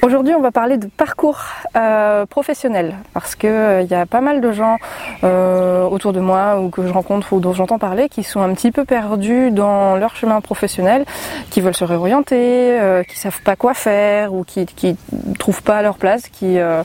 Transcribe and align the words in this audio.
Aujourd'hui, 0.00 0.32
on 0.32 0.40
va 0.40 0.52
parler 0.52 0.76
de 0.76 0.86
parcours 0.86 1.40
euh, 1.74 2.24
professionnel 2.24 2.94
parce 3.14 3.34
que 3.34 3.48
euh, 3.48 3.82
il 3.82 3.90
y 3.90 3.94
a 3.94 4.06
pas 4.06 4.20
mal 4.20 4.40
de 4.40 4.52
gens 4.52 4.76
euh, 5.24 5.82
autour 5.82 6.12
de 6.12 6.20
moi 6.20 6.60
ou 6.60 6.70
que 6.70 6.86
je 6.86 6.92
rencontre 6.92 7.32
ou 7.32 7.40
dont 7.40 7.52
j'entends 7.52 7.80
parler 7.80 8.08
qui 8.08 8.22
sont 8.22 8.40
un 8.40 8.54
petit 8.54 8.70
peu 8.70 8.84
perdus 8.84 9.50
dans 9.50 9.96
leur 9.96 10.14
chemin 10.14 10.40
professionnel, 10.40 11.04
qui 11.50 11.60
veulent 11.60 11.74
se 11.74 11.82
réorienter, 11.84 12.78
euh, 12.78 13.02
qui 13.02 13.16
savent 13.16 13.42
pas 13.42 13.56
quoi 13.56 13.74
faire 13.74 14.32
ou 14.32 14.44
qui 14.44 14.66
qui 14.66 14.96
trouvent 15.36 15.64
pas 15.64 15.82
leur 15.82 15.96
place, 15.96 16.28
qui 16.28 16.60
euh, 16.60 16.84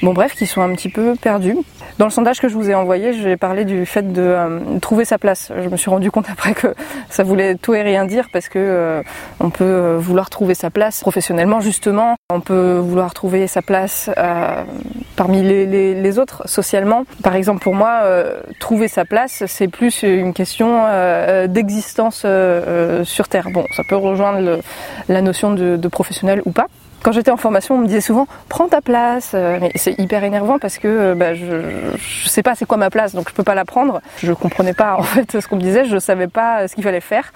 bon 0.00 0.12
bref, 0.12 0.36
qui 0.36 0.46
sont 0.46 0.62
un 0.62 0.72
petit 0.72 0.88
peu 0.88 1.16
perdus. 1.20 1.56
Dans 1.98 2.06
le 2.06 2.10
sondage 2.10 2.40
que 2.40 2.48
je 2.48 2.54
vous 2.54 2.70
ai 2.70 2.74
envoyé, 2.74 3.12
j'ai 3.12 3.36
parlé 3.36 3.64
du 3.64 3.84
fait 3.84 4.12
de 4.12 4.22
euh, 4.22 4.78
trouver 4.80 5.04
sa 5.04 5.18
place. 5.18 5.52
Je 5.62 5.68
me 5.68 5.76
suis 5.76 5.90
rendu 5.90 6.10
compte 6.10 6.26
après 6.30 6.54
que 6.54 6.68
ça 7.10 7.22
voulait 7.22 7.54
tout 7.56 7.74
et 7.74 7.82
rien 7.82 8.06
dire 8.06 8.28
parce 8.32 8.48
que 8.48 8.58
euh, 8.58 9.02
on 9.40 9.50
peut 9.50 9.64
euh, 9.64 9.98
vouloir 9.98 10.30
trouver 10.30 10.54
sa 10.54 10.70
place 10.70 11.00
professionnellement 11.00 11.60
justement, 11.60 12.16
on 12.30 12.40
peut 12.40 12.78
vouloir 12.78 13.12
trouver 13.12 13.46
sa 13.46 13.62
place 13.62 14.10
parmi 15.16 15.42
les, 15.42 16.18
autres 16.18 16.42
socialement. 16.46 17.04
Par 17.22 17.34
exemple 17.34 17.62
pour 17.62 17.74
moi, 17.74 18.02
trouver 18.58 18.88
sa 18.88 19.04
place, 19.04 19.44
c'est 19.46 19.68
plus 19.68 20.02
une 20.02 20.34
question 20.34 20.84
d'existence 21.48 22.26
sur 23.04 23.28
Terre. 23.28 23.48
Bon, 23.52 23.64
ça 23.76 23.82
peut 23.88 23.96
rejoindre 23.96 24.60
la 25.08 25.22
notion 25.22 25.52
de 25.52 25.88
professionnel 25.88 26.42
ou 26.44 26.52
pas. 26.52 26.66
Quand 27.02 27.12
j'étais 27.12 27.30
en 27.30 27.36
formation, 27.36 27.74
on 27.74 27.78
me 27.78 27.86
disait 27.86 28.00
souvent 28.00 28.26
prends 28.48 28.68
ta 28.68 28.80
place, 28.80 29.34
mais 29.34 29.72
c'est 29.74 29.98
hyper 29.98 30.22
énervant 30.24 30.58
parce 30.58 30.78
que 30.78 31.14
bah, 31.14 31.34
je, 31.34 31.90
je 31.96 32.28
sais 32.28 32.42
pas 32.42 32.54
c'est 32.54 32.64
quoi 32.64 32.76
ma 32.76 32.90
place, 32.90 33.14
donc 33.14 33.28
je 33.28 33.34
peux 33.34 33.42
pas 33.42 33.54
la 33.54 33.64
prendre. 33.64 34.00
Je 34.22 34.32
comprenais 34.32 34.74
pas 34.74 34.96
en 34.98 35.02
fait 35.02 35.40
ce 35.40 35.46
qu'on 35.48 35.56
me 35.56 35.62
disait, 35.62 35.84
je 35.84 35.98
savais 35.98 36.28
pas 36.28 36.68
ce 36.68 36.74
qu'il 36.74 36.84
fallait 36.84 37.00
faire, 37.00 37.32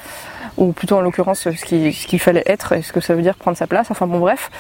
ou 0.57 0.73
plutôt 0.73 0.97
en 0.97 1.01
l'occurrence 1.01 1.49
ce 1.51 1.65
qu'il 1.65 2.21
fallait 2.21 2.45
être 2.47 2.73
et 2.73 2.83
ce 2.83 2.93
que 2.93 3.01
ça 3.01 3.15
veut 3.15 3.23
dire 3.23 3.35
prendre 3.35 3.57
sa 3.57 3.67
place. 3.67 3.91
Enfin 3.91 4.07
bon 4.07 4.19
bref, 4.19 4.51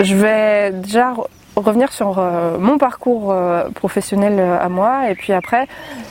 je 0.00 0.14
vais 0.14 0.72
déjà 0.72 1.14
revenir 1.56 1.92
sur 1.92 2.18
euh, 2.18 2.58
mon 2.58 2.78
parcours 2.78 3.32
euh, 3.32 3.68
professionnel 3.70 4.38
euh, 4.38 4.58
à 4.58 4.68
moi. 4.68 5.10
Et 5.10 5.14
puis 5.14 5.32
après 5.32 5.66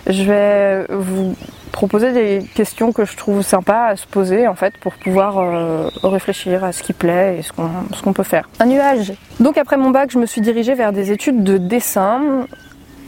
je 0.08 0.24
vais 0.24 0.86
vous 0.90 1.36
proposer 1.72 2.12
des 2.12 2.46
questions 2.54 2.92
que 2.92 3.06
je 3.06 3.18
trouve 3.18 3.42
sympas 3.42 3.86
à 3.88 3.96
se 3.96 4.06
poser 4.06 4.48
en 4.48 4.56
fait 4.56 4.78
pour 4.78 4.94
pouvoir 4.94 5.40
euh, 5.40 5.90
réfléchir 6.04 6.64
à 6.64 6.72
ce 6.72 6.84
qui 6.84 6.94
plaît 6.94 7.40
et 7.40 7.42
ce 7.42 7.52
qu'on 8.02 8.14
peut 8.14 8.24
faire. 8.24 8.50
Un 8.60 8.66
nuage. 8.66 9.14
Donc 9.40 9.58
après 9.58 9.78
mon 9.78 9.90
bac, 9.90 10.12
je 10.12 10.20
me 10.20 10.26
suis 10.26 10.42
dirigée 10.42 10.76
vers 10.76 10.92
des 10.92 11.12
études 11.12 11.44
de 11.44 11.58
dessin 11.58 12.46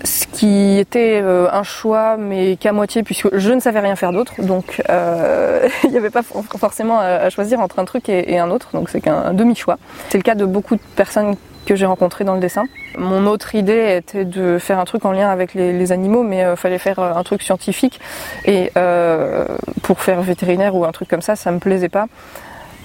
ce 0.03 0.25
qui 0.27 0.77
était 0.79 1.21
euh, 1.23 1.47
un 1.51 1.63
choix 1.63 2.17
mais 2.17 2.57
qu'à 2.57 2.73
moitié 2.73 3.03
puisque 3.03 3.33
je 3.37 3.51
ne 3.51 3.61
savais 3.61 3.79
rien 3.79 3.95
faire 3.95 4.11
d'autre 4.11 4.33
donc 4.41 4.81
euh, 4.89 5.69
il 5.85 5.91
n'y 5.91 5.97
avait 5.97 6.09
pas 6.09 6.23
forcément 6.23 6.99
à, 6.99 7.29
choisir 7.29 7.61
entre 7.61 7.79
un 7.79 7.85
truc 7.85 8.09
et, 8.09 8.33
et 8.33 8.37
un 8.37 8.51
autre 8.51 8.69
donc 8.73 8.89
c'est 8.89 8.99
qu'un 8.99 9.33
demi-choix. 9.33 9.77
C'est 10.09 10.17
le 10.17 10.23
cas 10.23 10.35
de 10.35 10.45
beaucoup 10.45 10.75
de 10.75 10.81
personnes 10.95 11.35
que 11.65 11.75
j'ai 11.75 11.85
rencontré 11.85 12.23
dans 12.23 12.33
le 12.35 12.39
dessin. 12.39 12.65
Mon 12.97 13.25
autre 13.25 13.55
idée 13.55 13.97
était 13.97 14.25
de 14.25 14.57
faire 14.59 14.79
un 14.79 14.85
truc 14.85 15.05
en 15.05 15.11
lien 15.11 15.29
avec 15.29 15.53
les, 15.53 15.91
animaux, 15.91 16.23
mais 16.23 16.39
il 16.39 16.43
euh, 16.43 16.55
fallait 16.55 16.77
faire 16.77 16.99
euh, 16.99 17.13
un 17.13 17.23
truc 17.23 17.41
scientifique. 17.41 17.99
Et 18.45 18.71
euh, 18.77 19.45
pour 19.81 20.01
faire 20.01 20.21
vétérinaire 20.21 20.75
ou 20.75 20.85
un 20.85 20.91
truc 20.91 21.09
comme 21.09 21.21
ça, 21.21 21.35
ça 21.35 21.51
me 21.51 21.59
plaisait 21.59 21.89
pas. 21.89 22.07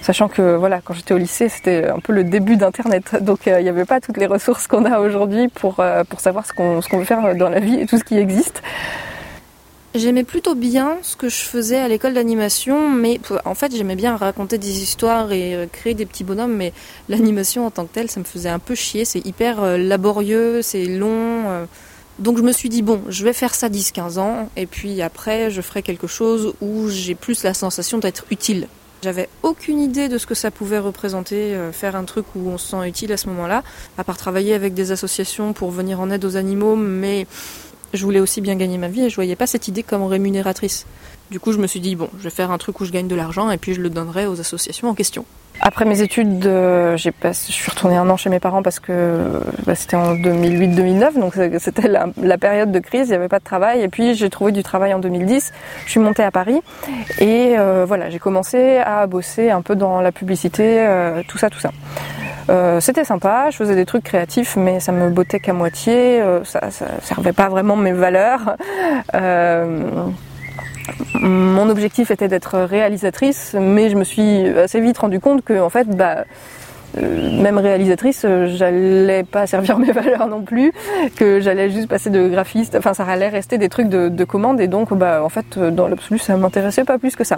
Sachant 0.01 0.29
que 0.29 0.55
voilà, 0.55 0.79
quand 0.83 0.93
j'étais 0.93 1.13
au 1.13 1.17
lycée, 1.17 1.49
c'était 1.49 1.87
un 1.87 1.99
peu 1.99 2.13
le 2.13 2.23
début 2.23 2.55
d'Internet, 2.55 3.17
donc 3.21 3.39
il 3.45 3.53
euh, 3.53 3.61
n'y 3.61 3.69
avait 3.69 3.85
pas 3.85 3.99
toutes 3.99 4.17
les 4.17 4.27
ressources 4.27 4.67
qu'on 4.67 4.85
a 4.85 4.99
aujourd'hui 4.99 5.49
pour, 5.49 5.83
savoir 6.17 6.45
ce 6.45 6.53
qu'on 6.53 6.79
qu'on 6.81 6.99
veut 6.99 7.05
faire 7.05 7.35
dans 7.35 7.49
la 7.49 7.59
vie 7.59 7.79
et 7.79 7.85
tout 7.85 7.97
ce 7.97 8.03
qui 8.03 8.17
existe. 8.17 8.61
J'aimais 9.95 10.23
plutôt 10.23 10.53
bien 10.53 10.99
ce 11.01 11.15
que 11.15 11.29
je 11.29 11.37
faisais 11.37 11.77
à 11.77 11.87
l'école 11.87 12.13
d'animation, 12.13 12.91
mais 12.91 13.19
en 13.43 13.55
fait 13.55 13.75
j'aimais 13.75 13.95
bien 13.95 14.15
raconter 14.15 14.59
des 14.59 14.83
histoires 14.83 15.31
et 15.31 15.55
euh, 15.55 15.65
créer 15.65 15.95
des 15.95 16.05
petits 16.05 16.23
bonhommes, 16.23 16.55
mais 16.55 16.73
l'animation 17.09 17.65
en 17.65 17.71
tant 17.71 17.85
que 17.87 17.93
telle, 17.93 18.11
ça 18.11 18.19
me 18.19 18.25
faisait 18.25 18.49
un 18.49 18.59
peu 18.59 18.75
chier, 18.75 19.03
c'est 19.03 19.25
hyper 19.25 19.63
euh, 19.63 19.77
laborieux, 19.77 20.61
c'est 20.61 20.85
long. 20.85 21.49
Euh. 21.49 21.65
Donc 22.19 22.37
je 22.37 22.43
me 22.43 22.51
suis 22.51 22.69
dit, 22.69 22.83
bon, 22.83 23.01
je 23.07 23.23
vais 23.23 23.33
faire 23.33 23.55
ça 23.55 23.67
10-15 23.67 24.19
ans, 24.19 24.49
et 24.55 24.67
puis 24.67 25.01
après 25.01 25.49
je 25.49 25.59
ferai 25.59 25.81
quelque 25.81 26.05
chose 26.05 26.53
où 26.61 26.87
j'ai 26.89 27.15
plus 27.15 27.43
la 27.43 27.55
sensation 27.55 27.97
d'être 27.97 28.25
utile. 28.29 28.67
J'avais 29.01 29.27
aucune 29.41 29.79
idée 29.79 30.07
de 30.07 30.19
ce 30.19 30.27
que 30.27 30.35
ça 30.35 30.51
pouvait 30.51 30.77
représenter, 30.77 31.57
faire 31.71 31.95
un 31.95 32.03
truc 32.03 32.25
où 32.35 32.49
on 32.49 32.57
se 32.57 32.71
sent 32.71 32.85
utile 32.85 33.13
à 33.13 33.17
ce 33.17 33.29
moment-là, 33.29 33.63
à 33.97 34.03
part 34.03 34.17
travailler 34.17 34.53
avec 34.53 34.73
des 34.73 34.91
associations 34.91 35.53
pour 35.53 35.71
venir 35.71 36.01
en 36.01 36.11
aide 36.11 36.25
aux 36.25 36.35
animaux, 36.35 36.75
mais 36.75 37.25
je 37.93 38.03
voulais 38.03 38.19
aussi 38.19 38.41
bien 38.41 38.55
gagner 38.55 38.77
ma 38.77 38.87
vie 38.87 39.05
et 39.05 39.09
je 39.09 39.15
voyais 39.15 39.35
pas 39.35 39.47
cette 39.47 39.67
idée 39.67 39.83
comme 39.83 40.03
rémunératrice. 40.03 40.85
Du 41.31 41.39
coup, 41.39 41.51
je 41.51 41.59
me 41.59 41.67
suis 41.67 41.79
dit, 41.79 41.95
bon, 41.95 42.09
je 42.17 42.23
vais 42.23 42.29
faire 42.29 42.51
un 42.51 42.57
truc 42.57 42.79
où 42.81 42.85
je 42.85 42.91
gagne 42.91 43.07
de 43.07 43.15
l'argent 43.15 43.51
et 43.51 43.57
puis 43.57 43.73
je 43.73 43.81
le 43.81 43.89
donnerai 43.89 44.25
aux 44.25 44.39
associations 44.39 44.89
en 44.89 44.95
question. 44.95 45.25
Après 45.61 45.83
mes 45.83 46.01
études, 46.01 46.45
euh, 46.45 46.95
je 46.95 47.09
suis 47.33 47.69
retournée 47.69 47.97
un 47.97 48.09
an 48.09 48.15
chez 48.15 48.29
mes 48.29 48.39
parents 48.39 48.63
parce 48.63 48.79
que 48.79 49.41
bah, 49.65 49.75
c'était 49.75 49.97
en 49.97 50.15
2008-2009, 50.15 51.19
donc 51.19 51.33
c'était 51.59 51.87
la, 51.89 52.07
la, 52.21 52.37
période 52.37 52.71
de 52.71 52.79
crise, 52.79 53.07
il 53.07 53.09
n'y 53.09 53.15
avait 53.15 53.27
pas 53.27 53.39
de 53.39 53.43
travail. 53.43 53.81
Et 53.81 53.89
puis 53.89 54.15
j'ai 54.15 54.29
trouvé 54.29 54.53
du 54.53 54.63
travail 54.63 54.93
en 54.93 54.99
2010. 54.99 55.51
Je 55.85 55.91
suis 55.91 55.99
montée 55.99 56.23
à 56.23 56.31
Paris 56.31 56.61
et 57.19 57.55
euh, 57.57 57.83
voilà, 57.85 58.09
j'ai 58.09 58.19
commencé 58.19 58.77
à 58.77 59.05
bosser 59.05 59.49
un 59.49 59.61
peu 59.61 59.75
dans 59.75 59.99
la 59.99 60.13
publicité, 60.13 60.79
euh, 60.79 61.23
tout 61.27 61.37
ça, 61.37 61.49
tout 61.49 61.59
ça. 61.59 61.71
Euh, 62.49 62.79
c'était 62.79 63.03
sympa, 63.03 63.49
je 63.51 63.57
faisais 63.57 63.75
des 63.75 63.85
trucs 63.85 64.03
créatifs, 64.03 64.55
mais 64.55 64.79
ça 64.79 64.91
me 64.91 65.09
bottait 65.09 65.39
qu'à 65.39 65.53
moitié, 65.53 66.19
euh, 66.21 66.43
ça, 66.43 66.71
ça 66.71 66.87
servait 67.03 67.33
pas 67.33 67.47
vraiment 67.47 67.75
mes 67.75 67.91
valeurs. 67.91 68.55
Euh, 69.13 69.81
mon 71.13 71.69
objectif 71.69 72.09
était 72.09 72.27
d'être 72.27 72.57
réalisatrice, 72.57 73.55
mais 73.59 73.91
je 73.91 73.95
me 73.95 74.03
suis 74.03 74.47
assez 74.47 74.81
vite 74.81 74.97
rendu 74.97 75.19
compte 75.19 75.43
que, 75.43 75.59
en 75.59 75.69
fait, 75.69 75.87
bah, 75.87 76.23
même 76.99 77.59
réalisatrice, 77.59 78.25
j'allais 78.45 79.23
pas 79.23 79.45
servir 79.45 79.77
mes 79.79 79.91
valeurs 79.91 80.27
non 80.27 80.41
plus, 80.41 80.71
que 81.17 81.39
j'allais 81.39 81.69
juste 81.69 81.87
passer 81.87 82.09
de 82.09 82.27
graphiste, 82.27 82.75
enfin 82.75 82.95
ça 82.95 83.05
allait 83.05 83.29
rester 83.29 83.59
des 83.59 83.69
trucs 83.69 83.89
de, 83.89 84.09
de 84.09 84.23
commande 84.23 84.59
et 84.59 84.67
donc 84.67 84.91
bah 84.95 85.23
en 85.23 85.29
fait 85.29 85.59
dans 85.59 85.87
l'absolu 85.87 86.17
ça 86.17 86.35
m'intéressait 86.35 86.85
pas 86.85 86.97
plus 86.97 87.15
que 87.15 87.23
ça. 87.23 87.37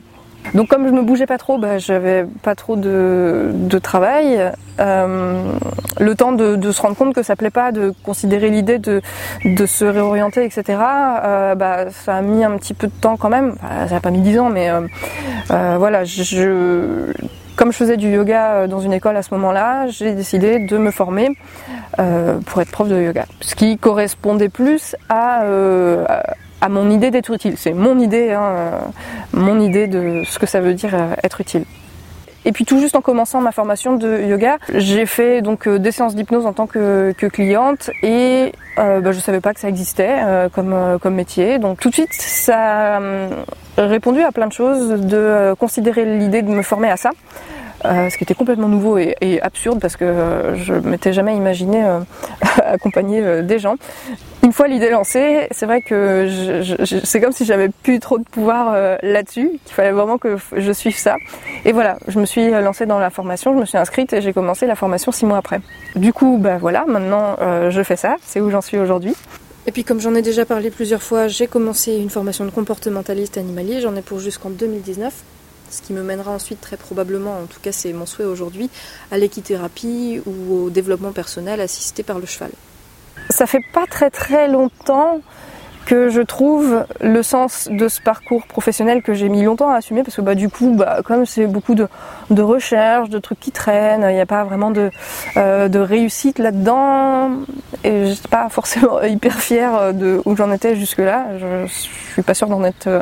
Donc 0.53 0.67
comme 0.67 0.87
je 0.87 0.91
me 0.91 1.01
bougeais 1.01 1.25
pas 1.25 1.37
trop, 1.37 1.57
bah, 1.57 1.77
j'avais 1.77 2.25
pas 2.43 2.55
trop 2.55 2.75
de, 2.75 3.51
de 3.53 3.77
travail. 3.79 4.51
Euh, 4.79 5.43
le 5.99 6.15
temps 6.15 6.31
de, 6.31 6.55
de, 6.55 6.71
se 6.71 6.81
rendre 6.81 6.95
compte 6.95 7.13
que 7.13 7.23
ça 7.23 7.35
plaît 7.35 7.49
pas, 7.51 7.71
de 7.71 7.93
considérer 8.03 8.49
l'idée 8.49 8.79
de, 8.79 9.01
de 9.45 9.65
se 9.65 9.85
réorienter, 9.85 10.43
etc. 10.43 10.79
Euh, 11.23 11.55
bah, 11.55 11.91
ça 11.91 12.17
a 12.17 12.21
mis 12.21 12.43
un 12.43 12.57
petit 12.57 12.73
peu 12.73 12.87
de 12.87 12.93
temps 12.93 13.17
quand 13.17 13.29
même. 13.29 13.55
Enfin, 13.63 13.87
ça 13.87 13.95
a 13.97 13.99
pas 13.99 14.11
mis 14.11 14.21
dix 14.21 14.39
ans, 14.39 14.49
mais 14.49 14.69
euh, 14.69 14.81
euh 15.51 15.75
voilà, 15.77 16.03
je, 16.03 17.11
comme 17.55 17.71
je 17.71 17.77
faisais 17.77 17.97
du 17.97 18.09
yoga 18.09 18.67
dans 18.67 18.79
une 18.79 18.93
école 18.93 19.17
à 19.17 19.23
ce 19.23 19.33
moment-là, 19.35 19.87
j'ai 19.87 20.13
décidé 20.13 20.59
de 20.59 20.77
me 20.77 20.91
former 20.91 21.29
euh, 21.99 22.39
pour 22.45 22.61
être 22.61 22.71
prof 22.71 22.87
de 22.87 22.99
yoga, 22.99 23.25
ce 23.41 23.53
qui 23.53 23.77
correspondait 23.77 24.49
plus 24.49 24.95
à, 25.09 25.43
euh, 25.43 26.05
à 26.61 26.69
mon 26.69 26.89
idée 26.89 27.11
d'être 27.11 27.31
utile. 27.31 27.55
C'est 27.57 27.73
mon 27.73 27.99
idée, 27.99 28.31
hein, 28.31 28.41
euh, 28.41 28.79
mon 29.33 29.59
idée 29.59 29.87
de 29.87 30.23
ce 30.25 30.39
que 30.39 30.45
ça 30.45 30.61
veut 30.61 30.73
dire 30.73 30.95
euh, 30.95 31.13
être 31.23 31.41
utile. 31.41 31.65
Et 32.43 32.51
puis 32.51 32.65
tout 32.65 32.79
juste 32.79 32.95
en 32.95 33.01
commençant 33.01 33.39
ma 33.39 33.51
formation 33.51 33.97
de 33.97 34.23
yoga, 34.23 34.57
j'ai 34.73 35.05
fait 35.05 35.41
donc 35.41 35.67
euh, 35.67 35.77
des 35.77 35.91
séances 35.91 36.15
d'hypnose 36.15 36.47
en 36.47 36.53
tant 36.53 36.65
que, 36.65 37.13
que, 37.15 37.27
cliente 37.27 37.91
et 38.01 38.51
euh, 38.79 38.99
bah, 38.99 39.11
je 39.11 39.19
savais 39.19 39.41
pas 39.41 39.53
que 39.53 39.59
ça 39.59 39.69
existait 39.69 40.21
euh, 40.23 40.49
comme, 40.49 40.97
comme 40.99 41.13
métier. 41.13 41.59
Donc 41.59 41.79
tout 41.79 41.89
de 41.89 41.93
suite, 41.93 42.13
ça 42.13 42.97
a 42.97 43.01
répondu 43.77 44.21
à 44.21 44.31
plein 44.31 44.47
de 44.47 44.53
choses, 44.53 44.89
de 45.01 45.53
considérer 45.59 46.05
l'idée 46.17 46.41
de 46.41 46.49
me 46.49 46.63
former 46.63 46.89
à 46.89 46.97
ça. 46.97 47.11
Euh, 47.85 48.09
ce 48.09 48.17
qui 48.17 48.23
était 48.23 48.35
complètement 48.35 48.67
nouveau 48.67 48.97
et, 48.97 49.41
absurde 49.41 49.79
parce 49.79 49.95
que 49.95 50.05
euh, 50.05 50.55
je 50.55 50.73
m'étais 50.73 51.13
jamais 51.13 51.35
imaginé 51.35 51.83
euh, 51.83 51.99
accompagner 52.63 53.41
des 53.41 53.59
gens. 53.59 53.75
Une 54.43 54.51
fois 54.51 54.67
l'idée 54.67 54.89
lancée, 54.89 55.47
c'est 55.51 55.65
vrai 55.65 55.81
que 55.81 56.61
c'est 57.03 57.21
comme 57.21 57.31
si 57.31 57.45
j'avais 57.45 57.69
plus 57.69 57.99
trop 57.99 58.17
de 58.17 58.23
pouvoir 58.23 58.75
là-dessus, 59.03 59.51
qu'il 59.65 59.75
fallait 59.75 59.91
vraiment 59.91 60.17
que 60.17 60.37
je 60.55 60.71
suive 60.71 60.97
ça. 60.97 61.15
Et 61.63 61.71
voilà, 61.71 61.97
je 62.07 62.19
me 62.19 62.25
suis 62.25 62.49
lancée 62.49 62.87
dans 62.87 62.97
la 62.97 63.11
formation, 63.11 63.53
je 63.53 63.59
me 63.59 63.65
suis 63.65 63.77
inscrite 63.77 64.13
et 64.13 64.21
j'ai 64.21 64.33
commencé 64.33 64.65
la 64.65 64.75
formation 64.75 65.11
six 65.11 65.27
mois 65.27 65.37
après. 65.37 65.61
Du 65.95 66.11
coup, 66.11 66.39
bah 66.41 66.57
voilà, 66.57 66.85
maintenant 66.87 67.37
je 67.69 67.83
fais 67.83 67.95
ça, 67.95 68.15
c'est 68.23 68.41
où 68.41 68.49
j'en 68.49 68.61
suis 68.61 68.79
aujourd'hui. 68.79 69.13
Et 69.67 69.71
puis 69.71 69.83
comme 69.83 70.01
j'en 70.01 70.15
ai 70.15 70.23
déjà 70.23 70.43
parlé 70.43 70.71
plusieurs 70.71 71.03
fois, 71.03 71.27
j'ai 71.27 71.45
commencé 71.45 71.95
une 71.95 72.09
formation 72.09 72.43
de 72.43 72.49
comportementaliste 72.49 73.37
animalier, 73.37 73.79
j'en 73.79 73.95
ai 73.95 74.01
pour 74.01 74.19
jusqu'en 74.19 74.49
2019 74.49 75.13
ce 75.71 75.81
qui 75.81 75.93
me 75.93 76.03
mènera 76.03 76.31
ensuite 76.31 76.61
très 76.61 76.77
probablement, 76.77 77.39
en 77.39 77.45
tout 77.45 77.59
cas 77.61 77.71
c'est 77.71 77.93
mon 77.93 78.05
souhait 78.05 78.25
aujourd'hui, 78.25 78.69
à 79.11 79.17
l'équithérapie 79.17 80.21
ou 80.25 80.65
au 80.65 80.69
développement 80.69 81.11
personnel 81.11 81.61
assisté 81.61 82.03
par 82.03 82.19
le 82.19 82.25
cheval. 82.25 82.51
Ça 83.29 83.47
fait 83.47 83.63
pas 83.73 83.85
très 83.87 84.09
très 84.09 84.47
longtemps 84.47 85.21
que 85.85 86.09
je 86.09 86.21
trouve 86.21 86.85
le 87.01 87.23
sens 87.23 87.67
de 87.71 87.87
ce 87.87 88.01
parcours 88.01 88.45
professionnel 88.45 89.01
que 89.01 89.13
j'ai 89.13 89.29
mis 89.29 89.43
longtemps 89.43 89.71
à 89.71 89.77
assumer 89.77 90.03
parce 90.03 90.15
que 90.15 90.21
bah, 90.21 90.35
du 90.35 90.49
coup, 90.49 90.75
bah, 90.75 91.01
comme 91.03 91.25
c'est 91.25 91.47
beaucoup 91.47 91.75
de, 91.75 91.87
de 92.29 92.41
recherches, 92.41 93.09
de 93.09 93.19
trucs 93.19 93.39
qui 93.39 93.51
traînent, 93.51 94.05
il 94.07 94.13
n'y 94.13 94.21
a 94.21 94.25
pas 94.25 94.43
vraiment 94.43 94.71
de, 94.71 94.91
euh, 95.37 95.67
de 95.67 95.79
réussite 95.79 96.39
là-dedans 96.39 97.31
et 97.83 98.07
je 98.07 98.13
suis 98.13 98.27
pas 98.27 98.49
forcément 98.49 99.01
hyper 99.03 99.39
fière 99.39 99.93
de 99.93 100.21
où 100.25 100.35
j'en 100.35 100.51
étais 100.51 100.75
jusque-là. 100.75 101.25
Je, 101.39 101.67
je 101.67 102.13
suis 102.13 102.21
pas 102.21 102.33
sûre 102.33 102.47
d'en 102.47 102.63
être 102.63 102.87
euh, 102.87 103.01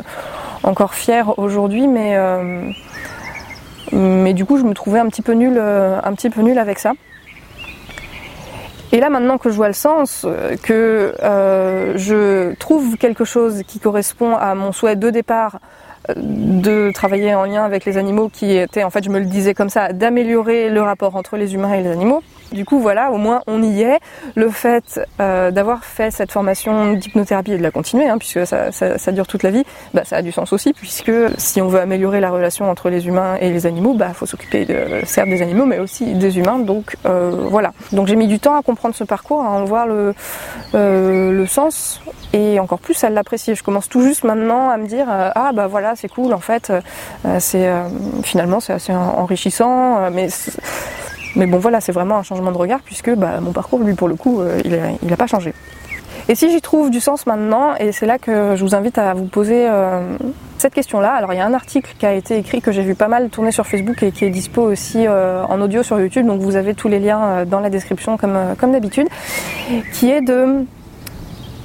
encore 0.62 0.94
fière 0.94 1.38
aujourd'hui, 1.38 1.88
mais, 1.88 2.16
euh, 2.16 2.70
mais 3.92 4.34
du 4.34 4.44
coup, 4.44 4.58
je 4.58 4.64
me 4.64 4.74
trouvais 4.74 4.98
un 4.98 5.06
petit 5.06 5.22
peu 5.22 5.32
nulle, 5.32 5.58
un 5.58 6.12
petit 6.14 6.30
peu 6.30 6.42
nulle 6.42 6.58
avec 6.58 6.78
ça. 6.78 6.92
Et 8.92 8.98
là 8.98 9.08
maintenant 9.08 9.38
que 9.38 9.50
je 9.50 9.54
vois 9.54 9.68
le 9.68 9.72
sens, 9.72 10.26
que 10.64 11.14
je 11.96 12.54
trouve 12.54 12.96
quelque 12.96 13.24
chose 13.24 13.62
qui 13.66 13.78
correspond 13.78 14.34
à 14.34 14.56
mon 14.56 14.72
souhait 14.72 14.96
de 14.96 15.10
départ, 15.10 15.60
de 16.16 16.90
travailler 16.92 17.34
en 17.34 17.44
lien 17.44 17.64
avec 17.64 17.84
les 17.84 17.96
animaux 17.98 18.28
qui 18.28 18.56
était, 18.56 18.82
en 18.82 18.90
fait, 18.90 19.04
je 19.04 19.10
me 19.10 19.18
le 19.18 19.26
disais 19.26 19.54
comme 19.54 19.68
ça, 19.68 19.92
d'améliorer 19.92 20.70
le 20.70 20.82
rapport 20.82 21.14
entre 21.16 21.36
les 21.36 21.54
humains 21.54 21.74
et 21.74 21.82
les 21.82 21.90
animaux. 21.90 22.22
Du 22.52 22.64
coup, 22.64 22.80
voilà, 22.80 23.12
au 23.12 23.16
moins 23.16 23.42
on 23.46 23.62
y 23.62 23.82
est. 23.82 24.00
Le 24.34 24.50
fait 24.50 25.00
euh, 25.20 25.50
d'avoir 25.50 25.84
fait 25.84 26.10
cette 26.10 26.32
formation 26.32 26.94
d'hypnothérapie 26.94 27.52
et 27.52 27.58
de 27.58 27.62
la 27.62 27.70
continuer, 27.70 28.08
hein, 28.08 28.18
puisque 28.18 28.44
ça, 28.46 29.12
dure 29.12 29.26
toute 29.26 29.42
la 29.42 29.50
vie, 29.50 29.64
bah, 29.94 30.02
ça 30.04 30.16
a 30.16 30.22
du 30.22 30.32
sens 30.32 30.52
aussi, 30.52 30.72
puisque 30.72 31.12
si 31.38 31.60
on 31.60 31.68
veut 31.68 31.80
améliorer 31.80 32.20
la 32.20 32.30
relation 32.30 32.68
entre 32.68 32.90
les 32.90 33.06
humains 33.06 33.36
et 33.40 33.50
les 33.50 33.66
animaux, 33.66 33.94
bah 33.94 34.12
faut 34.14 34.26
s'occuper 34.26 34.64
de, 34.64 35.04
certes 35.04 35.28
des 35.28 35.42
animaux, 35.42 35.66
mais 35.66 35.78
aussi 35.78 36.14
des 36.14 36.38
humains. 36.38 36.58
Donc 36.58 36.96
euh, 37.06 37.30
voilà. 37.48 37.72
Donc 37.92 38.08
j'ai 38.08 38.16
mis 38.16 38.26
du 38.26 38.40
temps 38.40 38.56
à 38.56 38.62
comprendre 38.62 38.94
ce 38.94 39.04
parcours, 39.04 39.42
à 39.42 39.50
en 39.50 39.64
voir 39.64 39.86
le, 39.86 40.14
euh, 40.74 41.32
le 41.32 41.46
sens 41.46 42.00
et 42.32 42.58
encore 42.58 42.80
plus 42.80 43.02
à 43.04 43.10
l'apprécier. 43.10 43.54
Je 43.54 43.62
commence 43.62 43.88
tout 43.88 44.02
juste 44.02 44.24
maintenant 44.24 44.70
à 44.70 44.76
me 44.76 44.86
dire 44.86 45.06
ah 45.08 45.50
bah 45.52 45.66
voilà 45.66 45.94
c'est 45.96 46.08
cool 46.08 46.32
en 46.32 46.38
fait, 46.38 46.72
c'est 47.38 47.68
finalement 48.22 48.60
c'est 48.60 48.72
assez 48.72 48.92
enrichissant, 48.92 50.10
mais 50.10 50.28
mais 51.36 51.46
bon 51.46 51.58
voilà, 51.58 51.80
c'est 51.80 51.92
vraiment 51.92 52.16
un 52.16 52.22
changement 52.22 52.52
de 52.52 52.56
regard 52.56 52.80
puisque 52.80 53.10
bah, 53.14 53.40
mon 53.40 53.52
parcours, 53.52 53.80
lui, 53.80 53.94
pour 53.94 54.08
le 54.08 54.14
coup, 54.14 54.40
euh, 54.40 54.60
il 55.02 55.08
n'a 55.08 55.16
pas 55.16 55.26
changé. 55.26 55.54
Et 56.28 56.34
si 56.34 56.50
j'y 56.50 56.60
trouve 56.60 56.90
du 56.90 57.00
sens 57.00 57.26
maintenant, 57.26 57.74
et 57.76 57.92
c'est 57.92 58.06
là 58.06 58.18
que 58.18 58.54
je 58.54 58.62
vous 58.62 58.74
invite 58.74 58.98
à 58.98 59.14
vous 59.14 59.24
poser 59.24 59.66
euh, 59.68 60.16
cette 60.58 60.74
question-là. 60.74 61.12
Alors 61.12 61.32
il 61.32 61.36
y 61.36 61.40
a 61.40 61.46
un 61.46 61.54
article 61.54 61.94
qui 61.98 62.06
a 62.06 62.12
été 62.12 62.36
écrit 62.36 62.60
que 62.60 62.72
j'ai 62.72 62.82
vu 62.82 62.94
pas 62.94 63.08
mal 63.08 63.30
tourner 63.30 63.50
sur 63.50 63.66
Facebook 63.66 64.02
et 64.02 64.12
qui 64.12 64.24
est 64.24 64.30
dispo 64.30 64.62
aussi 64.62 65.06
euh, 65.06 65.42
en 65.44 65.60
audio 65.60 65.82
sur 65.82 65.98
YouTube, 65.98 66.26
donc 66.26 66.40
vous 66.40 66.56
avez 66.56 66.74
tous 66.74 66.88
les 66.88 67.00
liens 67.00 67.44
dans 67.46 67.60
la 67.60 67.70
description 67.70 68.16
comme 68.16 68.72
d'habitude, 68.72 69.08
qui 69.92 70.10
est 70.10 70.20
de 70.20 70.66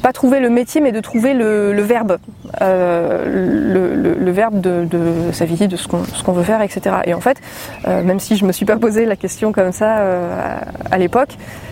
pas 0.05 0.13
trouver 0.13 0.39
le 0.39 0.51
métier, 0.51 0.81
mais 0.81 0.91
de 0.91 0.99
trouver 0.99 1.33
le, 1.33 1.81
verbe, 1.81 2.19
euh, 2.61 4.13
le, 4.19 4.31
verbe 4.31 4.61
de, 4.61 4.87
sa 5.31 5.45
vie, 5.45 5.67
de 5.67 5.75
ce 5.75 5.87
qu'on 5.87 6.31
veut 6.31 6.43
faire, 6.43 6.61
etc. 6.61 6.97
Et 7.05 7.15
en 7.15 7.21
fait, 7.21 7.41
euh, 7.87 8.03
même 8.03 8.19
si 8.19 8.37
je 8.37 8.45
me 8.45 8.51
suis 8.51 8.67
pas 8.67 8.77
posé 8.77 9.05
la 9.05 9.15
question 9.15 9.51
comme 9.51 9.71
ça 9.71 9.97
euh, 9.97 10.59
à, 10.91 10.97
l'époque, 10.99 11.29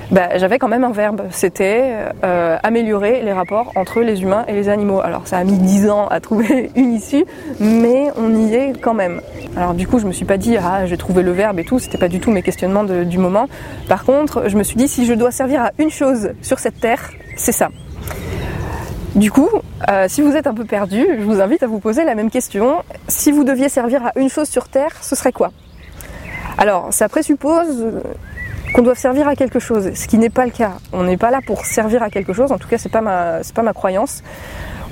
bah, 0.10 0.36
j'avais 0.38 0.58
quand 0.58 0.68
même 0.68 0.84
un 0.84 0.92
verbe. 0.92 1.22
C'était 1.30 1.94
améliorer 2.64 3.22
les 3.22 3.34
rapports 3.34 3.72
entre 3.76 4.02
les 4.02 4.24
humains 4.24 4.46
et 4.48 4.54
les 4.54 4.68
animaux. 4.68 5.02
Alors 5.02 5.28
ça 5.28 5.38
a 5.38 5.44
mis 5.44 5.60
dix 5.60 5.88
ans 5.88 6.08
à 6.08 6.20
trouver 6.20 6.72
une 6.76 6.92
issue, 6.92 7.26
mais 7.60 8.08
on 8.18 8.36
y 8.36 8.56
est 8.56 8.82
quand 8.82 8.96
même. 8.96 9.22
Alors 9.56 9.76
du 9.76 9.88
coup, 9.88 10.00
je 10.00 10.08
me 10.08 10.12
suis 10.12 10.26
pas 10.26 10.38
dit 10.38 10.58
ah 10.58 10.88
j'ai 10.88 10.98
trouvé 10.98 11.22
le 11.22 11.34
verbe 11.34 11.60
et 11.60 11.66
tout. 11.66 11.78
C'était 11.78 12.00
pas 12.00 12.10
du 12.10 12.20
tout 12.20 12.32
mes 12.32 12.42
questionnements 12.42 12.84
du 12.84 13.20
moment. 13.20 13.48
Par 13.88 14.06
contre, 14.06 14.50
je 14.50 14.58
me 14.58 14.64
suis 14.64 14.76
dit 14.76 14.88
si 14.88 15.06
je 15.06 15.14
dois 15.14 15.30
servir 15.30 15.62
à 15.62 15.72
une 15.78 15.92
chose 15.92 16.32
sur 16.42 16.58
cette 16.58 16.80
terre, 16.80 17.12
c'est 17.36 17.52
ça. 17.52 17.70
Du 19.16 19.30
coup, 19.30 19.50
euh, 19.90 20.06
si 20.08 20.22
vous 20.22 20.36
êtes 20.36 20.48
un 20.48 20.56
peu 20.56 20.66
perdu, 20.66 21.06
je 21.20 21.24
vous 21.24 21.40
invite 21.40 21.62
à 21.62 21.68
vous 21.68 21.80
poser 21.80 22.04
la 22.04 22.16
même 22.16 22.32
question. 22.32 22.84
Si 23.08 23.32
vous 23.32 23.44
deviez 23.44 23.70
servir 23.70 24.08
à 24.08 24.12
une 24.16 24.30
chose 24.30 24.50
sur 24.50 24.68
Terre, 24.68 24.92
ce 25.02 25.16
serait 25.16 25.32
quoi? 25.32 25.52
Alors, 26.58 26.92
ça 26.92 27.08
présuppose 27.10 27.86
qu'on 28.74 28.82
doit 28.82 28.96
servir 28.96 29.28
à 29.28 29.36
quelque 29.36 29.60
chose, 29.60 29.94
ce 29.94 30.08
qui 30.08 30.18
n'est 30.18 30.32
pas 30.32 30.46
le 30.46 30.52
cas. 30.52 30.74
On 30.94 31.04
n'est 31.04 31.18
pas 31.18 31.30
là 31.30 31.42
pour 31.46 31.64
servir 31.64 32.02
à 32.02 32.10
quelque 32.10 32.34
chose, 32.34 32.52
en 32.52 32.58
tout 32.58 32.68
cas, 32.68 32.80
c'est 32.80 32.90
pas 32.90 33.02
ma, 33.02 33.44
c'est 33.44 33.54
pas 33.54 33.62
ma 33.62 33.74
croyance 33.74 34.24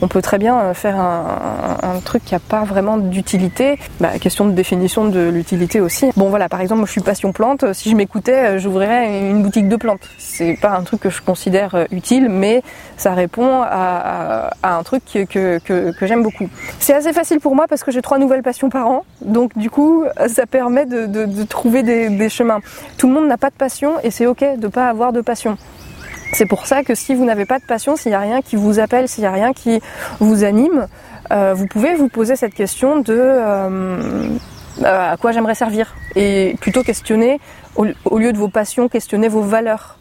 on 0.02 0.08
peut 0.08 0.22
très 0.22 0.38
bien 0.38 0.60
euh, 0.60 0.74
faire 0.74 1.00
un, 1.00 2.00
truc 2.04 2.26
qui 2.26 2.34
n'a 2.34 2.40
pas 2.40 2.64
vraiment 2.64 2.98
d'utilité. 2.98 3.78
Bah, 4.00 4.18
question 4.20 4.46
de 4.46 4.52
définition 4.52 5.06
de 5.06 5.30
l'utilité 5.30 5.80
aussi. 5.80 6.10
Bon 6.16 6.30
voilà, 6.30 6.50
par 6.50 6.62
exemple, 6.62 6.80
moi, 6.80 6.88
je 6.88 6.92
suis 6.92 7.02
passion 7.02 7.32
plante. 7.32 7.74
Si 7.74 7.92
je 7.92 7.96
m'écoutais, 7.96 8.56
euh, 8.56 8.60
j'ouvrirais 8.60 9.30
une 9.30 9.44
boutique 9.44 9.68
de 9.68 9.76
plantes. 9.76 10.10
C'est 10.18 10.58
pas 10.60 10.72
un 10.72 10.82
truc 10.84 11.02
que 11.02 11.10
je 11.10 11.22
considère 11.22 11.76
euh, 11.76 11.86
utile, 11.92 12.28
mais 12.30 12.64
ça 12.98 13.14
répond 13.14 13.62
à, 13.64 14.52
un 14.64 14.84
truc 14.84 15.04
que, 15.30 15.60
j'aime 16.02 16.24
beaucoup. 16.24 16.50
C'est 16.80 16.94
assez 16.94 17.14
facile 17.14 17.40
pour 17.40 17.56
moi 17.56 17.68
parce 17.68 17.84
que 17.84 17.92
j'ai 17.92 18.02
trois 18.02 18.18
nouvelles 18.18 18.44
passions 18.44 18.70
par 18.70 18.88
an. 18.88 19.06
Donc 19.22 19.58
du 19.58 19.70
coup, 19.70 20.06
ça 20.28 20.46
permet 20.48 20.86
de, 20.86 21.44
trouver 21.44 21.84
des, 21.84 22.30
chemins. 22.30 22.60
Tout 22.98 23.08
le 23.08 23.14
monde 23.14 23.28
n'a 23.28 23.38
pas 23.38 23.50
de 23.50 23.56
passion 23.56 23.94
et 24.04 24.12
c'est 24.12 24.26
ok 24.26 24.44
de 24.58 24.68
pas 24.68 24.88
avoir 24.88 25.14
de 25.14 25.22
passion. 25.22 25.58
C'est 26.34 26.46
pour 26.46 26.66
ça 26.66 26.84
que 26.84 26.96
si 26.96 27.14
vous 27.14 27.26
n'avez 27.26 27.46
pas 27.46 27.60
de 27.60 27.66
passion, 27.66 27.96
s'il 27.96 28.12
n'y 28.12 28.16
a 28.16 28.20
rien 28.20 28.42
qui 28.42 28.56
vous 28.56 28.80
appelle, 28.80 29.08
s'il 29.08 29.22
n'y 29.22 29.28
a 29.28 29.32
rien 29.32 29.54
qui 29.54 29.82
vous 30.20 30.44
anime, 30.44 30.88
euh, 31.32 31.54
vous 31.54 31.68
pouvez 31.68 31.94
vous 31.96 32.10
poser 32.10 32.36
cette 32.36 32.54
question 32.54 33.00
de 33.00 33.18
euh, 33.18 34.30
à 34.84 35.18
quoi 35.18 35.32
j'aimerais 35.32 35.56
servir 35.56 35.96
et 36.16 36.56
plutôt 36.60 36.84
questionner 36.84 37.40
au, 37.76 38.18
lieu 38.18 38.34
de 38.34 38.38
vos 38.38 38.48
passions, 38.48 38.90
questionner 38.90 39.28
vos 39.28 39.42
valeurs. 39.42 39.98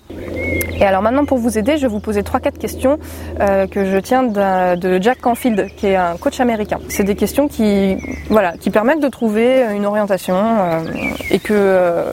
Et 0.80 0.84
alors 0.84 1.02
maintenant 1.02 1.24
pour 1.24 1.38
vous 1.38 1.58
aider, 1.58 1.76
je 1.76 1.82
vais 1.82 1.88
vous 1.88 2.00
poser 2.00 2.22
trois 2.22 2.40
quatre 2.40 2.58
questions 2.58 2.98
euh, 3.40 3.66
que 3.66 3.84
je 3.84 3.98
tiens 3.98 4.22
de 4.22 5.00
Jack 5.00 5.20
Canfield, 5.20 5.68
qui 5.76 5.88
est 5.88 5.96
un 5.96 6.16
coach 6.16 6.40
américain. 6.40 6.78
C'est 6.88 7.04
des 7.04 7.14
questions 7.14 7.48
qui 7.48 7.96
voilà 8.28 8.54
qui 8.58 8.70
permettent 8.70 9.02
de 9.02 9.08
trouver 9.08 9.66
une 9.74 9.86
orientation 9.86 10.36
euh, 10.36 10.80
et 11.30 11.38
que 11.38 11.52
euh, 11.52 12.12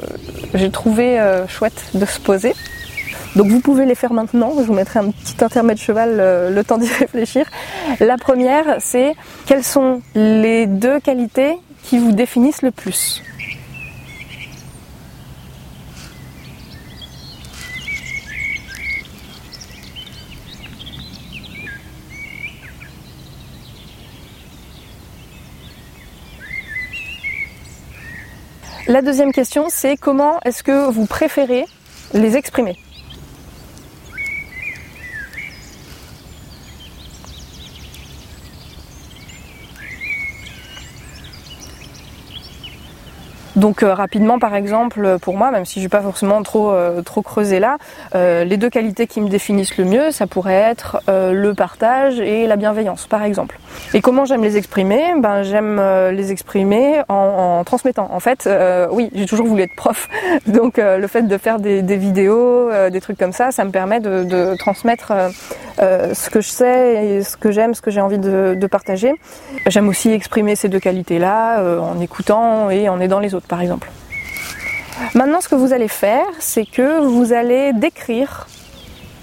j'ai 0.53 0.69
trouvé 0.69 1.19
chouette 1.47 1.91
de 1.93 2.05
se 2.05 2.19
poser. 2.19 2.53
Donc 3.35 3.47
vous 3.47 3.59
pouvez 3.59 3.85
les 3.85 3.95
faire 3.95 4.13
maintenant, 4.13 4.53
je 4.57 4.63
vous 4.63 4.73
mettrai 4.73 4.99
un 4.99 5.11
petit 5.11 5.43
intermède 5.43 5.77
cheval 5.77 6.17
euh, 6.19 6.49
le 6.49 6.63
temps 6.63 6.77
d'y 6.77 6.87
réfléchir. 6.99 7.45
La 7.99 8.17
première, 8.17 8.77
c'est 8.79 9.13
quelles 9.45 9.63
sont 9.63 10.01
les 10.15 10.65
deux 10.65 10.99
qualités 10.99 11.57
qui 11.83 11.99
vous 11.99 12.11
définissent 12.11 12.61
le 12.61 12.71
plus? 12.71 13.21
La 28.87 29.01
deuxième 29.01 29.33
question, 29.33 29.65
c'est 29.67 29.97
comment 29.97 30.39
est-ce 30.45 30.63
que 30.63 30.89
vous 30.89 31.05
préférez 31.05 31.65
les 32.13 32.37
exprimer? 32.37 32.77
Donc 43.67 43.83
euh, 43.83 43.93
rapidement, 43.93 44.39
par 44.39 44.55
exemple, 44.55 45.17
pour 45.19 45.35
moi, 45.35 45.51
même 45.51 45.65
si 45.65 45.79
je 45.79 45.85
vais 45.85 45.89
pas 45.89 45.99
forcément 45.99 46.41
trop 46.41 46.71
euh, 46.71 47.01
trop 47.01 47.21
creusé 47.21 47.59
là, 47.59 47.77
euh, 48.15 48.45
les 48.45 48.55
deux 48.55 48.69
qualités 48.69 49.07
qui 49.07 49.19
me 49.19 49.27
définissent 49.27 49.77
le 49.77 49.83
mieux, 49.83 50.11
ça 50.11 50.25
pourrait 50.25 50.53
être 50.53 51.01
euh, 51.09 51.33
le 51.33 51.53
partage 51.53 52.21
et 52.21 52.47
la 52.47 52.55
bienveillance, 52.55 53.07
par 53.07 53.23
exemple. 53.23 53.59
Et 53.93 53.99
comment 53.99 54.23
j'aime 54.23 54.41
les 54.41 54.55
exprimer? 54.55 55.13
Ben 55.17 55.43
j'aime 55.43 55.79
euh, 55.81 56.13
les 56.13 56.31
exprimer 56.31 57.01
en, 57.09 57.61
transmettant. 57.65 58.09
En 58.13 58.21
fait, 58.21 58.49
oui, 58.89 59.09
j'ai 59.13 59.25
toujours 59.25 59.47
voulu 59.47 59.63
être 59.63 59.75
prof, 59.75 60.07
donc 60.47 60.77
le 60.77 61.07
fait 61.07 61.23
de 61.23 61.37
faire 61.37 61.59
des, 61.59 61.81
vidéos, 61.97 62.69
des 62.89 63.01
trucs 63.01 63.17
comme 63.17 63.33
ça, 63.33 63.51
ça 63.51 63.65
me 63.65 63.71
permet 63.71 63.99
de, 63.99 64.55
transmettre 64.55 65.11
ce 65.79 66.29
que 66.29 66.39
je 66.39 66.47
sais 66.47 67.05
et 67.05 67.23
ce 67.23 67.35
que 67.35 67.51
j'aime, 67.51 67.73
ce 67.73 67.81
que 67.81 67.91
j'ai 67.91 68.01
envie 68.01 68.19
de 68.19 68.67
partager. 68.67 69.13
J'aime 69.65 69.89
aussi 69.89 70.11
exprimer 70.11 70.55
ces 70.55 70.69
deux 70.69 70.79
qualités-là 70.79 71.61
en 71.81 71.99
écoutant 71.99 72.69
et 72.69 72.87
en 72.89 72.99
aidant 73.01 73.19
les 73.19 73.35
autres 73.35 73.47
exemple. 73.61 73.89
Maintenant, 75.13 75.41
ce 75.41 75.47
que 75.47 75.55
vous 75.55 75.73
allez 75.73 75.87
faire, 75.87 76.25
c'est 76.39 76.65
que 76.65 77.05
vous 77.05 77.33
allez 77.33 77.71
décrire 77.73 78.47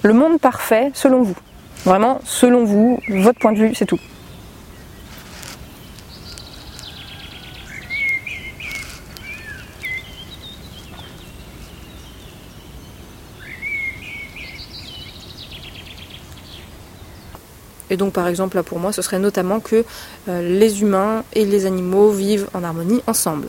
le 0.02 0.12
monde 0.12 0.40
parfait 0.40 0.90
selon 0.94 1.22
vous. 1.22 1.36
Vraiment, 1.84 2.20
selon 2.24 2.64
vous, 2.64 3.00
votre 3.08 3.38
point 3.38 3.52
de 3.52 3.58
vue, 3.58 3.74
c'est 3.74 3.86
tout. 3.86 4.00
Et 17.90 17.96
donc 17.96 18.12
par 18.12 18.26
exemple 18.26 18.56
là 18.56 18.64
pour 18.64 18.80
moi 18.80 18.92
ce 18.92 19.02
serait 19.02 19.20
notamment 19.20 19.60
que 19.60 19.84
euh, 20.28 20.58
les 20.58 20.82
humains 20.82 21.22
et 21.32 21.44
les 21.44 21.64
animaux 21.64 22.10
vivent 22.10 22.48
en 22.52 22.64
harmonie 22.64 23.02
ensemble. 23.06 23.46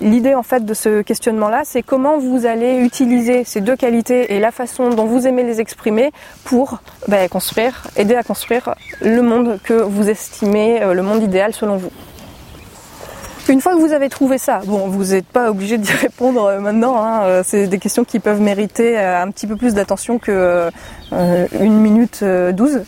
L'idée 0.00 0.34
en 0.34 0.42
fait 0.42 0.64
de 0.64 0.74
ce 0.74 1.02
questionnement-là, 1.02 1.62
c'est 1.64 1.82
comment 1.82 2.18
vous 2.18 2.46
allez 2.46 2.78
utiliser 2.78 3.44
ces 3.44 3.60
deux 3.60 3.76
qualités 3.76 4.34
et 4.34 4.40
la 4.40 4.50
façon 4.50 4.90
dont 4.90 5.06
vous 5.06 5.26
aimez 5.26 5.42
les 5.42 5.60
exprimer 5.60 6.12
pour 6.44 6.78
ben, 7.08 7.28
construire, 7.28 7.86
aider 7.96 8.14
à 8.14 8.22
construire 8.22 8.74
le 9.00 9.22
monde 9.22 9.58
que 9.62 9.74
vous 9.74 10.08
estimez 10.08 10.82
euh, 10.82 10.94
le 10.94 11.02
monde 11.02 11.22
idéal 11.22 11.52
selon 11.52 11.76
vous. 11.76 11.90
Une 13.48 13.60
fois 13.60 13.74
que 13.74 13.78
vous 13.78 13.92
avez 13.92 14.08
trouvé 14.08 14.38
ça, 14.38 14.60
bon, 14.66 14.88
vous 14.88 15.12
n'êtes 15.12 15.26
pas 15.26 15.50
obligé 15.50 15.78
d'y 15.78 15.92
répondre 16.02 16.44
euh, 16.44 16.58
maintenant. 16.58 17.02
Hein, 17.02 17.22
euh, 17.24 17.42
c'est 17.44 17.68
des 17.68 17.78
questions 17.78 18.04
qui 18.04 18.18
peuvent 18.18 18.40
mériter 18.40 18.98
un 18.98 19.30
petit 19.30 19.46
peu 19.46 19.56
plus 19.56 19.74
d'attention 19.74 20.18
que 20.18 20.70
une 21.12 21.80
minute 21.80 22.24
douze. 22.24 22.82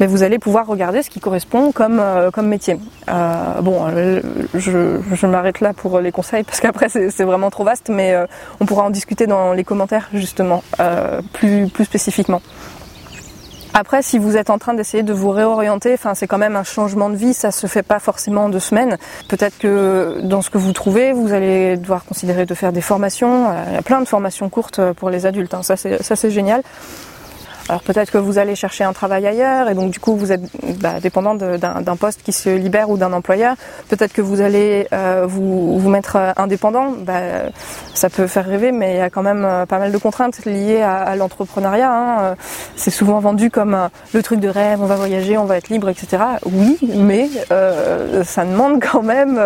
Mais 0.00 0.06
vous 0.06 0.22
allez 0.22 0.38
pouvoir 0.38 0.66
regarder 0.66 1.02
ce 1.02 1.10
qui 1.10 1.20
correspond 1.20 1.70
comme, 1.70 2.02
comme 2.32 2.48
métier. 2.48 2.78
bon, 3.06 3.86
je, 4.54 5.00
je 5.12 5.26
m'arrête 5.26 5.60
là 5.60 5.72
pour 5.72 6.00
les 6.00 6.10
conseils 6.10 6.42
parce 6.42 6.60
qu'après 6.60 6.88
c'est 6.88 7.24
vraiment 7.24 7.50
trop 7.50 7.64
vaste, 7.64 7.90
mais 7.90 8.16
on 8.60 8.66
pourra 8.66 8.84
en 8.84 8.90
discuter 8.90 9.26
dans 9.26 9.52
les 9.52 9.64
commentaires 9.64 10.08
justement, 10.12 10.62
plus, 11.32 11.68
plus 11.68 11.84
spécifiquement. 11.84 12.40
Après, 13.72 14.02
si 14.02 14.18
vous 14.18 14.36
êtes 14.36 14.50
en 14.50 14.58
train 14.58 14.74
d'essayer 14.74 15.02
de 15.02 15.12
vous 15.12 15.30
réorienter, 15.30 15.94
enfin, 15.94 16.14
c'est 16.14 16.26
quand 16.26 16.38
même 16.38 16.56
un 16.56 16.64
changement 16.64 17.08
de 17.08 17.14
vie, 17.14 17.34
ça 17.34 17.52
se 17.52 17.66
fait 17.66 17.84
pas 17.84 18.00
forcément 18.00 18.44
en 18.44 18.48
deux 18.48 18.58
semaines. 18.58 18.98
Peut-être 19.28 19.58
que 19.58 20.20
dans 20.22 20.42
ce 20.42 20.50
que 20.50 20.58
vous 20.58 20.72
trouvez, 20.72 21.12
vous 21.12 21.32
allez 21.32 21.76
devoir 21.76 22.04
considérer 22.04 22.46
de 22.46 22.54
faire 22.54 22.72
des 22.72 22.80
formations. 22.80 23.46
Il 23.68 23.74
y 23.74 23.76
a 23.76 23.82
plein 23.82 24.00
de 24.00 24.08
formations 24.08 24.48
courtes 24.48 24.80
pour 24.94 25.08
les 25.08 25.24
adultes, 25.24 25.54
hein. 25.54 25.62
ça 25.62 25.76
c'est 25.76 26.30
génial. 26.30 26.62
Alors 27.68 27.82
peut-être 27.82 28.10
que 28.10 28.18
vous 28.18 28.38
allez 28.38 28.54
chercher 28.54 28.84
un 28.84 28.92
travail 28.92 29.26
ailleurs 29.26 29.68
et 29.68 29.74
donc 29.74 29.90
du 29.90 30.00
coup 30.00 30.16
vous 30.16 30.32
êtes 30.32 30.42
bah, 30.80 31.00
dépendant 31.00 31.34
d'un 31.34 31.96
poste 31.96 32.22
qui 32.22 32.32
se 32.32 32.50
libère 32.50 32.90
ou 32.90 32.96
d'un 32.96 33.12
employeur. 33.12 33.56
Peut-être 33.88 34.12
que 34.12 34.22
vous 34.22 34.40
allez 34.40 34.86
euh, 34.92 35.26
vous, 35.28 35.78
vous, 35.78 35.90
mettre 35.90 36.16
euh, 36.16 36.32
indépendant. 36.36 36.92
Bah, 36.98 37.20
ça 37.94 38.08
peut 38.08 38.26
faire 38.26 38.46
rêver, 38.46 38.72
mais 38.72 38.94
il 38.94 38.98
y 38.98 39.02
a 39.02 39.10
quand 39.10 39.22
même 39.22 39.44
euh, 39.44 39.66
pas 39.66 39.78
mal 39.78 39.92
de 39.92 39.98
contraintes 39.98 40.44
liées 40.44 40.82
à, 40.82 41.14
l'entrepreneuriat. 41.16 41.92
Hein. 41.92 42.36
C'est 42.76 42.90
souvent 42.90 43.20
vendu 43.20 43.50
comme 43.50 43.88
le 44.12 44.22
truc 44.22 44.40
de 44.40 44.48
rêve, 44.48 44.80
on 44.82 44.86
va 44.86 44.96
voyager, 44.96 45.36
on 45.36 45.44
va 45.44 45.56
être 45.56 45.68
libre, 45.68 45.88
etc. 45.88 46.22
Oui, 46.46 46.78
mais 46.82 47.28
euh, 47.52 48.24
ça 48.24 48.44
demande 48.44 48.80
quand 48.80 49.02
même, 49.02 49.40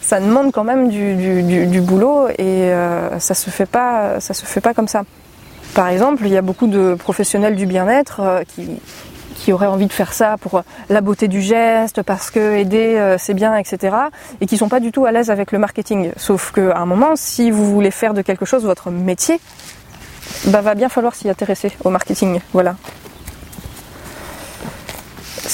ça 0.00 0.20
demande 0.20 0.52
quand 0.52 0.64
même 0.64 0.88
du, 0.88 1.14
du, 1.14 1.66
du 1.66 1.80
boulot 1.80 2.28
et 2.38 2.72
ça 3.18 3.34
se 3.34 3.50
fait 3.50 3.66
pas, 3.66 4.20
ça 4.20 4.34
se 4.34 4.44
fait 4.44 4.60
pas 4.60 4.74
comme 4.74 4.88
ça. 4.88 5.04
Par 5.74 5.88
exemple, 5.88 6.22
il 6.24 6.32
y 6.32 6.36
a 6.36 6.42
beaucoup 6.42 6.68
de 6.68 6.94
professionnels 6.94 7.56
du 7.56 7.66
bien-être 7.66 8.20
euh, 8.20 8.42
qui, 8.44 9.52
auraient 9.52 9.66
envie 9.66 9.86
de 9.86 9.92
faire 9.92 10.14
ça 10.14 10.36
pour 10.40 10.62
la 10.88 11.00
beauté 11.02 11.28
du 11.28 11.42
geste, 11.42 12.02
parce 12.02 12.30
que 12.30 12.56
aider 12.56 12.96
euh, 12.96 13.18
c'est 13.18 13.34
bien, 13.34 13.56
etc. 13.56 13.94
Et 14.40 14.46
qui 14.46 14.56
sont 14.56 14.70
pas 14.70 14.80
du 14.80 14.90
tout 14.90 15.04
à 15.04 15.12
l'aise 15.12 15.30
avec 15.30 15.52
le 15.52 15.58
marketing. 15.58 16.12
Sauf 16.16 16.52
qu'à 16.52 16.78
un 16.78 16.86
moment, 16.86 17.14
si 17.14 17.50
vous 17.50 17.66
voulez 17.66 17.90
faire 17.90 18.14
de 18.14 18.22
quelque 18.22 18.46
chose 18.46 18.64
votre 18.64 18.90
métier, 18.90 19.38
bah 20.46 20.62
va 20.62 20.74
bien 20.74 20.88
falloir 20.88 21.14
s'y 21.14 21.28
intéresser 21.28 21.72
au 21.84 21.90
marketing. 21.90 22.40
Voilà. 22.54 22.76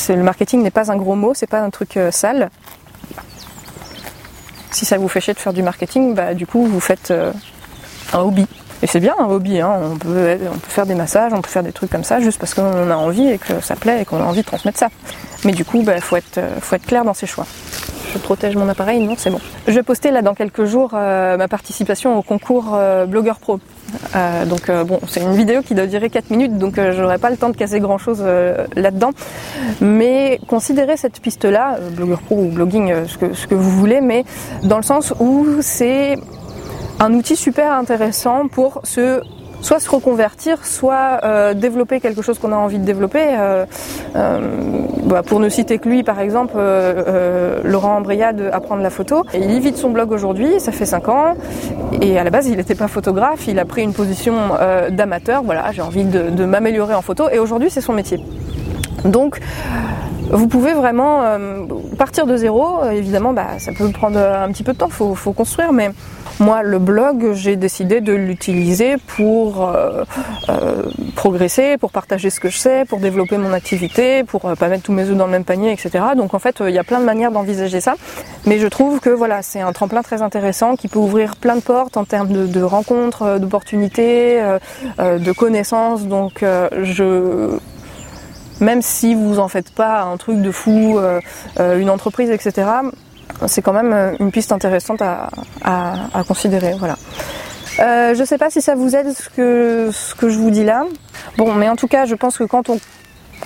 le 0.09 0.23
marketing 0.23 0.63
n'est 0.63 0.71
pas 0.71 0.93
un 0.93 0.97
gros 0.97 1.17
mot, 1.17 1.33
c'est 1.35 1.49
pas 1.49 1.61
un 1.61 1.71
truc 1.71 1.97
euh, 1.97 2.13
sale. 2.13 2.51
Si 4.71 4.85
ça 4.85 4.99
vous 4.99 5.09
fait 5.09 5.21
chier 5.21 5.35
de 5.35 5.39
faire 5.41 5.53
du 5.53 5.65
marketing, 5.65 6.15
bah 6.15 6.35
du 6.35 6.47
coup 6.47 6.65
vous 6.67 6.81
faites 6.81 7.13
un 8.13 8.21
hobby. 8.21 8.47
Et 8.83 8.87
c'est 8.87 9.01
bien 9.01 9.15
un 9.19 9.27
hobby, 9.27 9.61
hein. 9.61 9.79
on, 9.93 9.97
peut, 9.97 10.39
on 10.51 10.59
peut 10.59 10.71
faire 10.71 10.87
des 10.87 10.95
massages, 10.95 11.33
on 11.35 11.43
peut 11.43 11.51
faire 11.51 11.63
des 11.63 11.73
trucs 11.73 11.91
comme 11.91 12.05
ça 12.05 12.21
juste 12.21 12.39
parce 12.39 12.55
qu'on 12.55 12.91
a 12.91 12.97
envie 12.97 13.29
et 13.29 13.39
que 13.39 13.61
ça 13.61 13.77
plaît 13.77 14.03
et 14.03 14.05
qu'on 14.05 14.21
a 14.21 14.25
envie 14.25 14.41
de 14.41 14.47
transmettre 14.47 14.79
ça. 14.79 14.89
Mais 15.45 15.53
du 15.53 15.65
coup, 15.65 15.79
il 15.79 15.85
bah, 15.85 16.01
faut, 16.01 16.17
être, 16.17 16.39
euh, 16.39 16.57
faut 16.61 16.77
être 16.77 16.87
clair 16.87 17.05
dans 17.05 17.15
ses 17.15 17.27
choix. 17.27 17.47
Je 18.13 18.19
protège 18.19 18.57
mon 18.57 18.69
appareil, 18.69 19.01
non, 19.01 19.15
c'est 19.17 19.31
bon. 19.31 19.39
Je 19.69 19.73
vais 19.73 19.83
poster 19.83 20.11
là 20.11 20.23
dans 20.23 20.35
quelques 20.35 20.65
jours 20.65 20.93
euh, 20.95 21.37
ma 21.37 21.47
participation 21.47 22.19
au 22.19 22.23
concours 22.23 22.73
euh, 22.75 23.07
Blogueur 23.07 23.39
Pro. 23.39 23.61
donc 24.47 24.71
bon, 24.87 24.99
c'est 25.09 25.21
une 25.21 25.35
vidéo 25.35 25.63
qui 25.63 25.75
doit 25.75 25.87
durer 25.87 26.11
4 26.11 26.31
minutes, 26.31 26.59
donc 26.59 26.81
j'aurai 26.93 27.19
pas 27.19 27.31
le 27.31 27.37
temps 27.37 27.51
de 27.51 27.57
casser 27.57 27.79
grand 27.79 27.99
chose 27.99 28.25
là-dedans. 28.75 29.11
Mais 29.81 30.41
considérez 30.49 30.97
cette 30.97 31.21
piste-là, 31.21 31.79
blogueur 31.93 32.21
pro 32.21 32.37
ou 32.37 32.49
blogging, 32.49 33.07
ce 33.07 33.17
que, 33.17 33.33
ce 33.35 33.47
que 33.47 33.55
vous 33.55 33.71
voulez, 33.71 34.01
mais 34.01 34.25
dans 34.65 34.77
le 34.77 34.83
sens 34.83 35.13
où 35.21 35.47
c'est 35.61 36.17
un 37.01 37.15
outil 37.15 37.35
super 37.35 37.73
intéressant 37.73 38.47
pour 38.47 38.81
se 38.85 39.23
soit 39.63 39.81
se 39.81 39.91
reconvertir, 39.91 40.65
soit 40.65 41.21
euh, 41.23 41.55
développer 41.55 42.01
quelque 42.01 42.23
chose 42.23 42.39
qu'on 42.39 42.53
a 42.53 42.57
envie 42.57 42.79
de 42.79 42.85
développer. 42.85 43.23
Euh, 43.23 43.67
euh, 44.17 44.41
bah, 45.05 45.23
pour 45.23 45.41
ne 45.41 45.49
citer 45.49 45.79
que 45.79 45.89
lui, 45.89 46.03
par 46.03 46.21
exemple, 46.21 46.55
Laurent 47.65 48.01
Briade 48.01 48.49
apprendre 48.53 48.83
la 48.83 48.91
photo. 48.91 49.25
Il 49.35 49.61
vit 49.61 49.73
de 49.73 49.77
son 49.77 49.91
blog 49.91 50.13
aujourd'hui, 50.13 50.61
ça 50.61 50.73
fait 50.73 50.87
5 50.87 51.09
ans. 51.09 51.35
Et 52.01 52.19
à 52.19 52.25
la 52.25 52.31
base, 52.31 52.49
il 52.49 52.57
n'était 52.57 52.75
pas 52.75 52.89
photographe, 52.89 53.49
il 53.49 53.59
a 53.59 53.65
pris 53.65 53.83
une 53.83 53.93
position 53.93 54.35
d'amateur. 54.91 55.43
Voilà, 55.43 55.73
j'ai 55.73 55.83
envie 55.83 56.05
de, 56.05 56.31
de 56.31 56.45
m'améliorer 56.45 56.95
en 56.95 57.03
photo. 57.03 57.29
Et 57.31 57.39
aujourd'hui, 57.39 57.71
c'est 57.71 57.81
son 57.81 57.93
métier. 57.93 58.21
Donc, 59.05 59.41
vous 60.33 60.49
pouvez 60.49 60.73
vraiment 60.73 61.23
partir 61.99 62.27
de 62.27 62.37
zéro. 62.37 62.85
Évidemment, 62.91 63.33
bah, 63.33 63.59
ça 63.59 63.73
peut 63.73 63.89
prendre 63.91 64.19
un 64.19 64.51
petit 64.53 64.63
peu 64.63 64.73
de 64.73 64.79
temps, 64.79 64.89
faut, 64.89 65.15
faut 65.15 65.33
construire, 65.33 65.73
mais 65.73 65.91
moi, 66.41 66.63
le 66.63 66.79
blog, 66.79 67.35
j'ai 67.35 67.57
décidé 67.57 68.01
de 68.01 68.15
l'utiliser 68.15 68.97
pour 68.97 69.69
euh, 69.69 70.05
euh, 70.49 70.85
progresser, 71.15 71.77
pour 71.77 71.93
partager 71.93 72.31
ce 72.31 72.41
que 72.41 72.49
je 72.49 72.57
sais, 72.57 72.85
pour 72.87 72.99
développer 72.99 73.37
mon 73.37 73.53
activité, 73.53 74.25
pour 74.25 74.47
euh, 74.47 74.55
pas 74.55 74.69
mettre 74.69 74.85
tous 74.85 74.93
mes 74.93 75.03
œufs 75.03 75.17
dans 75.17 75.27
le 75.27 75.33
même 75.33 75.45
panier, 75.45 75.71
etc. 75.71 76.03
Donc 76.17 76.33
en 76.33 76.39
fait, 76.39 76.63
il 76.67 76.75
y 76.75 76.79
a 76.79 76.83
plein 76.83 76.99
de 76.99 77.05
manières 77.05 77.31
d'envisager 77.31 77.83
ça. 77.83 77.95
Mais 78.47 78.59
je 78.59 78.67
trouve 78.69 79.01
que 79.01 79.11
voilà, 79.11 79.43
c'est 79.43 79.61
un 79.61 79.73
tremplin 79.73 80.01
très 80.01 80.23
intéressant 80.23 80.77
qui 80.77 80.89
peut 80.89 80.99
ouvrir 80.99 81.37
plein 81.37 81.57
de 81.57 81.61
portes 81.61 81.99
en 81.99 82.07
termes 82.07 82.29
de, 82.29 82.47
de 82.47 82.63
rencontres, 82.63 83.39
d'opportunités, 83.39 84.43
de 84.99 85.33
connaissances. 85.33 86.07
Donc 86.07 86.43
je 86.43 87.59
même 88.61 88.83
si 88.83 89.15
vous 89.15 89.39
en 89.39 89.49
faites 89.49 89.71
pas 89.71 90.03
un 90.03 90.17
truc 90.17 90.41
de 90.41 90.51
fou, 90.51 90.99
une 91.59 91.91
entreprise, 91.91 92.31
etc 92.31 92.67
c'est 93.47 93.63
quand 93.63 93.73
même 93.73 93.93
euh, 93.93 94.17
une 94.21 94.31
piste 94.31 94.53
intéressante 94.53 95.03
à, 95.03 95.29
considérer. 96.27 96.75
Voilà. 96.79 96.97
Euh, 97.79 98.15
je 98.15 98.21
ne 98.21 98.25
sais 98.25 98.39
pas 98.39 98.51
si 98.51 98.61
ça 98.61 98.75
vous 98.75 98.95
aide 98.95 99.13
ce 99.13 99.29
que, 99.31 99.91
ce 99.93 100.15
que 100.15 100.29
je 100.29 100.39
vous 100.39 100.51
dis 100.51 100.65
là. 100.65 100.85
Bon, 101.37 101.55
mais 101.55 101.69
en 101.69 101.77
tout 101.77 101.89
cas, 101.89 102.05
je 102.05 102.15
pense 102.15 102.37
que 102.37 102.45
quand 102.45 102.69
on 102.69 102.79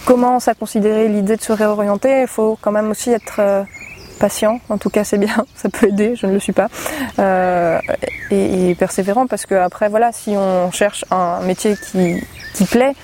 commence 0.07 0.49
à 0.49 0.55
considérer 0.55 1.09
l'idée 1.09 1.37
de 1.37 1.43
se 1.43 1.53
réorienter, 1.53 2.23
il 2.23 2.27
faut 2.27 2.59
quand 2.61 2.73
même 2.73 2.91
aussi 2.91 3.11
être 3.11 3.37
euh, 3.39 3.63
patient. 4.19 4.61
En 4.69 4.79
tout 4.79 4.91
cas, 4.91 5.05
c'est 5.05 5.19
bien, 5.19 5.47
ça 5.55 5.69
peut 5.69 5.89
aider. 5.89 6.17
Je 6.17 6.27
ne 6.27 6.33
le 6.33 6.41
suis 6.41 6.53
pas. 6.53 6.69
et, 8.31 8.71
et, 8.71 8.75
persévérant 8.75 9.27
parce 9.27 9.47
que 9.47 9.55
après, 9.55 9.89
voilà, 9.89 10.11
si 10.13 10.31
on 10.37 10.71
cherche 10.73 11.05
un 11.11 11.41
métier 11.41 11.77
qui, 11.77 12.23
qui 12.55 12.65
plaît, 12.65 12.95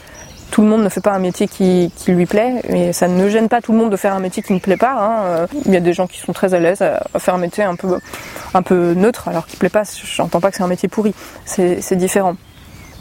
tout 0.50 0.62
le 0.62 0.68
monde 0.68 0.82
ne 0.82 0.88
fait 0.88 1.00
pas 1.00 1.12
un 1.12 1.18
métier 1.18 1.48
qui, 1.48 1.90
lui 2.08 2.26
plaît 2.26 2.54
et 2.68 2.92
ça 2.92 3.08
ne 3.08 3.28
gêne 3.28 3.48
pas 3.48 3.60
tout 3.60 3.72
le 3.72 3.78
monde 3.78 3.90
de 3.90 3.96
faire 3.96 4.14
un 4.14 4.20
métier 4.20 4.42
qui 4.42 4.52
ne 4.52 4.58
plaît 4.58 4.76
pas. 4.76 4.92
Hein. 4.92 5.22
Euh, 5.24 5.46
il 5.64 5.72
y 5.72 5.76
a 5.76 5.80
des 5.80 5.92
gens 5.92 6.06
qui 6.06 6.18
sont 6.18 6.32
très 6.32 6.54
à 6.54 6.58
l'aise 6.58 6.82
à 6.82 7.18
faire 7.18 7.34
un 7.34 7.38
métier 7.38 7.64
un 7.64 7.76
peu, 7.76 8.94
neutre 8.94 9.28
alors 9.28 9.46
qu'il 9.46 9.56
ne 9.56 9.60
plaît 9.60 9.68
pas. 9.68 9.82
J'entends 10.04 10.40
pas 10.40 10.50
que 10.50 10.56
c'est 10.56 10.62
un 10.62 10.68
métier 10.68 10.88
pourri, 10.88 11.14
c'est 11.44 11.96
différent. 11.96 12.36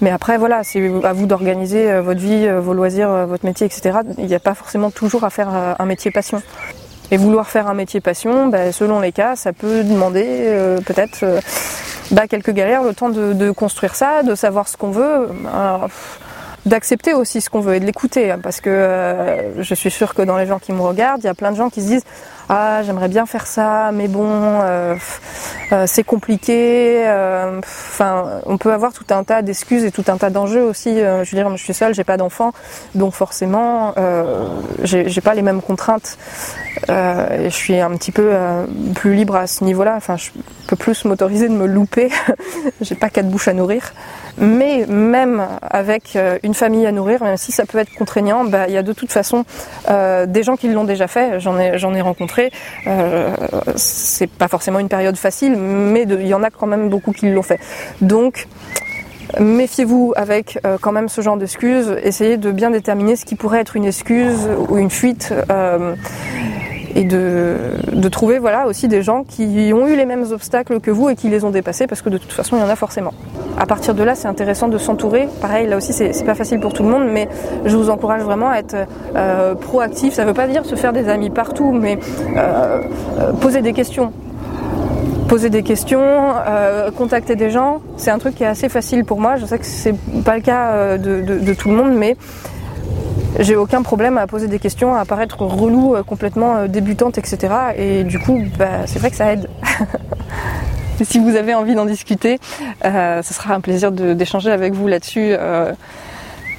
Mais 0.01 0.11
après, 0.11 0.37
voilà, 0.37 0.63
c'est 0.63 0.79
à 1.03 1.11
vous 1.11 1.25
d'organiser 1.25 1.91
euh, 1.91 2.01
votre 2.01 2.21
vie, 2.21 2.47
euh, 2.47 2.61
vos 2.61 2.73
loisirs, 2.73 3.27
votre 3.27 3.45
métier, 3.45 3.65
etc. 3.65 3.99
Il 4.17 4.27
n'y 4.27 4.35
a 4.35 4.39
pas 4.39 4.53
forcément 4.53 4.91
toujours 4.91 5.25
à 5.25 5.29
faire 5.29 5.49
un 5.49 5.85
métier 5.85 6.11
passion. 6.11 6.41
Et 7.11 7.17
vouloir 7.17 7.49
faire 7.49 7.67
un 7.67 7.73
métier 7.73 7.99
passion, 7.99 8.47
ben, 8.47 8.71
selon 8.71 8.99
les 8.99 9.11
cas, 9.11 9.35
ça 9.35 9.51
peut 9.51 9.83
demander 9.83 10.77
peut-être 10.85 11.25
bah, 12.11 12.27
quelques 12.27 12.51
galères, 12.51 12.83
le 12.83 12.93
temps 12.93 13.09
de, 13.09 13.49
construire 13.49 13.95
ça, 13.95 14.21
de 14.21 14.35
savoir 14.35 14.67
ce 14.67 14.77
qu'on 14.77 14.91
veut 14.91 15.27
d'accepter 16.69 17.13
aussi 17.13 17.41
ce 17.41 17.49
qu'on 17.49 17.59
veut 17.59 17.75
et 17.75 17.79
de 17.79 17.85
l'écouter 17.85 18.31
hein, 18.31 18.39
parce 18.41 18.61
que 18.61 18.69
euh, 18.69 19.61
je 19.61 19.73
suis 19.73 19.91
sûre 19.91 20.13
que 20.13 20.21
dans 20.21 20.37
les 20.37 20.45
gens 20.45 20.59
qui 20.59 20.71
me 20.71 20.81
regardent, 20.81 21.21
il 21.21 21.25
y 21.25 21.29
a 21.29 21.33
plein 21.33 21.51
de 21.51 21.57
gens 21.57 21.69
qui 21.69 21.81
se 21.81 21.87
disent 21.87 22.05
ah 22.49 22.81
j'aimerais 22.83 23.07
bien 23.07 23.25
faire 23.25 23.47
ça 23.47 23.91
mais 23.93 24.07
bon 24.07 24.27
euh, 24.27 24.95
euh, 25.71 25.85
c'est 25.87 26.03
compliqué 26.03 27.03
enfin 27.59 28.41
on 28.45 28.57
peut 28.57 28.73
avoir 28.73 28.91
tout 28.91 29.05
un 29.11 29.23
tas 29.23 29.41
d'excuses 29.41 29.85
et 29.85 29.91
tout 29.91 30.05
un 30.07 30.17
tas 30.17 30.29
d'enjeux 30.29 30.63
aussi 30.63 30.95
je 30.97 31.29
veux 31.29 31.37
dire 31.37 31.55
je 31.55 31.63
suis 31.63 31.73
seule 31.73 31.93
j'ai 31.93 32.03
pas 32.03 32.17
d'enfant 32.17 32.51
donc 32.95 33.13
forcément 33.13 33.93
j'ai 34.83 35.21
pas 35.21 35.35
les 35.35 35.43
mêmes 35.43 35.61
contraintes 35.61 36.17
je 36.87 37.49
suis 37.51 37.79
un 37.79 37.91
petit 37.91 38.11
peu 38.11 38.31
plus 38.95 39.13
libre 39.13 39.35
à 39.35 39.47
ce 39.47 39.63
niveau 39.63 39.83
là 39.83 39.95
enfin 39.95 40.17
je 40.17 40.31
peux 40.67 40.75
plus 40.75 41.05
m'autoriser 41.05 41.47
de 41.47 41.53
me 41.53 41.67
louper 41.67 42.09
j'ai 42.81 42.95
pas 42.95 43.09
quatre 43.09 43.29
bouches 43.29 43.47
à 43.47 43.53
nourrir 43.53 43.93
mais 44.39 44.85
même 44.87 45.45
avec 45.61 46.15
euh, 46.15 46.37
une 46.43 46.53
famille 46.53 46.85
à 46.85 46.91
nourrir, 46.91 47.21
même 47.23 47.37
si 47.37 47.51
ça 47.51 47.65
peut 47.65 47.77
être 47.77 47.93
contraignant, 47.93 48.45
bah, 48.45 48.65
il 48.67 48.73
y 48.73 48.77
a 48.77 48.83
de 48.83 48.93
toute 48.93 49.11
façon 49.11 49.43
euh, 49.89 50.25
des 50.25 50.43
gens 50.43 50.55
qui 50.55 50.69
l'ont 50.69 50.85
déjà 50.85 51.07
fait. 51.07 51.39
J'en 51.39 51.59
ai, 51.59 51.77
j'en 51.77 51.93
ai 51.93 52.01
rencontré. 52.01 52.38
Euh, 52.87 53.35
c'est 53.75 54.29
pas 54.29 54.47
forcément 54.47 54.79
une 54.79 54.89
période 54.89 55.15
facile, 55.15 55.55
mais 55.57 56.03
il 56.03 56.27
y 56.27 56.33
en 56.33 56.43
a 56.43 56.49
quand 56.49 56.67
même 56.67 56.89
beaucoup 56.89 57.11
qui 57.11 57.29
l'ont 57.29 57.43
fait. 57.43 57.59
Donc 58.01 58.47
Méfiez-vous 59.39 60.13
avec 60.15 60.57
euh, 60.65 60.79
quand 60.81 60.91
même 60.91 61.07
ce 61.07 61.21
genre 61.21 61.37
d'excuses. 61.37 61.95
Essayez 62.01 62.37
de 62.37 62.51
bien 62.51 62.71
déterminer 62.71 63.15
ce 63.15 63.25
qui 63.25 63.35
pourrait 63.35 63.59
être 63.59 63.75
une 63.75 63.85
excuse 63.85 64.49
ou 64.69 64.79
une 64.79 64.89
fuite 64.89 65.31
et 66.95 67.03
de, 67.03 67.55
de, 67.91 68.09
trouver 68.09 68.39
voilà 68.39 68.67
aussi 68.67 68.87
des 68.87 69.03
gens 69.03 69.23
qui 69.23 69.71
ont 69.73 69.87
eu 69.87 69.95
les 69.95 70.05
mêmes 70.05 70.25
obstacles 70.31 70.79
que 70.79 70.91
vous 70.91 71.09
et 71.09 71.15
qui 71.15 71.29
les 71.29 71.43
ont 71.43 71.49
dépassés 71.51 71.87
parce 71.87 72.01
que 72.01 72.09
de 72.09 72.17
toute 72.17 72.31
façon 72.31 72.55
il 72.57 72.59
y 72.59 72.63
en 72.63 72.69
a 72.69 72.75
forcément. 72.75 73.13
À 73.59 73.65
partir 73.65 73.93
de 73.93 74.03
là, 74.03 74.15
c'est 74.15 74.27
intéressant 74.27 74.69
de 74.69 74.77
s'entourer. 74.77 75.27
Pareil, 75.41 75.67
là 75.67 75.77
aussi 75.77 75.91
c'est 75.91 76.25
pas 76.25 76.35
facile 76.35 76.59
pour 76.59 76.73
tout 76.73 76.83
le 76.83 76.89
monde, 76.89 77.07
mais 77.11 77.27
je 77.65 77.75
vous 77.75 77.89
encourage 77.89 78.21
vraiment 78.21 78.49
à 78.49 78.57
être 78.57 78.75
euh, 79.15 79.53
proactif. 79.53 80.13
Ça 80.13 80.23
veut 80.23 80.33
pas 80.33 80.47
dire 80.47 80.65
se 80.65 80.75
faire 80.75 80.93
des 80.93 81.09
amis 81.09 81.29
partout, 81.29 81.71
mais 81.71 81.99
euh, 82.37 82.81
euh, 83.19 83.33
poser 83.33 83.61
des 83.61 83.73
questions. 83.73 84.13
Poser 85.27 85.51
des 85.51 85.61
questions, 85.61 86.33
contacter 86.97 87.35
des 87.35 87.51
gens, 87.51 87.81
c'est 87.97 88.09
un 88.09 88.17
truc 88.17 88.33
qui 88.33 88.43
est 88.43 88.47
assez 88.47 88.67
facile 88.67 89.05
pour 89.05 89.21
moi. 89.21 89.35
Je 89.35 89.45
sais 89.45 89.59
que 89.59 89.65
c'est 89.65 89.93
pas 90.25 90.35
le 90.35 90.41
cas 90.41 90.97
de, 90.97 91.21
de 91.21 91.53
tout 91.53 91.69
le 91.69 91.75
monde, 91.75 91.93
mais 91.93 92.17
j'ai 93.37 93.55
aucun 93.55 93.83
problème 93.83 94.17
à 94.17 94.27
poser 94.27 94.47
des 94.47 94.59
questions, 94.59 94.95
à 94.95 95.05
paraître 95.05 95.41
relou, 95.41 95.95
euh, 95.95 96.03
complètement 96.03 96.55
euh, 96.55 96.67
débutante, 96.67 97.17
etc. 97.17 97.53
Et 97.77 98.03
du 98.03 98.19
coup, 98.19 98.43
bah, 98.57 98.85
c'est 98.85 98.99
vrai 98.99 99.11
que 99.11 99.15
ça 99.15 99.33
aide. 99.33 99.47
si 101.03 101.19
vous 101.19 101.35
avez 101.35 101.53
envie 101.53 101.75
d'en 101.75 101.85
discuter, 101.85 102.39
euh, 102.85 103.21
ce 103.21 103.33
sera 103.33 103.53
un 103.53 103.61
plaisir 103.61 103.91
d'échanger 103.91 104.51
avec 104.51 104.73
vous 104.73 104.87
là-dessus. 104.87 105.33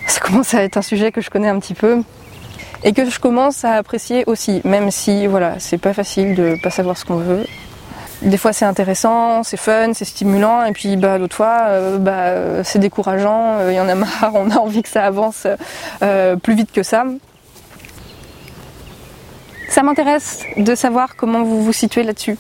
Ça 0.06 0.20
commence 0.20 0.54
à 0.54 0.62
être 0.62 0.76
un 0.76 0.82
sujet 0.82 1.12
que 1.12 1.20
je 1.20 1.30
connais 1.30 1.48
un 1.48 1.58
petit 1.58 1.74
peu 1.74 2.02
et 2.82 2.92
que 2.92 3.08
je 3.08 3.20
commence 3.20 3.64
à 3.64 3.72
apprécier 3.72 4.24
aussi, 4.26 4.62
même 4.64 4.90
si 4.90 5.26
voilà, 5.26 5.56
c'est 5.58 5.78
pas 5.78 5.92
facile 5.92 6.34
de 6.34 6.56
pas 6.62 6.70
savoir 6.70 6.96
ce 6.96 7.04
qu'on 7.04 7.16
veut. 7.16 7.44
Des 8.22 8.36
fois 8.36 8.52
c'est 8.52 8.66
intéressant, 8.66 9.42
c'est 9.42 9.56
fun, 9.56 9.92
c'est 9.94 10.04
stimulant, 10.04 10.64
et 10.64 10.72
puis 10.72 10.96
bah, 10.96 11.18
d'autres 11.18 11.36
fois 11.36 11.64
euh, 11.68 11.98
bah, 11.98 12.62
c'est 12.64 12.78
décourageant, 12.78 13.68
il 13.68 13.74
y 13.74 13.80
en 13.80 13.88
a 13.88 13.94
marre, 13.94 14.32
on 14.34 14.50
a 14.50 14.56
envie 14.56 14.82
que 14.82 14.88
ça 14.90 15.04
avance 15.04 15.46
euh, 16.02 16.36
plus 16.36 16.54
vite 16.54 16.72
que 16.72 16.82
ça. 16.82 17.04
Ça 19.70 19.82
m'intéresse 19.82 20.40
de 20.56 20.74
savoir 20.74 21.16
comment 21.16 21.42
vous 21.44 21.62
vous 21.62 21.72
situez 21.72 22.02
là-dessus. 22.02 22.36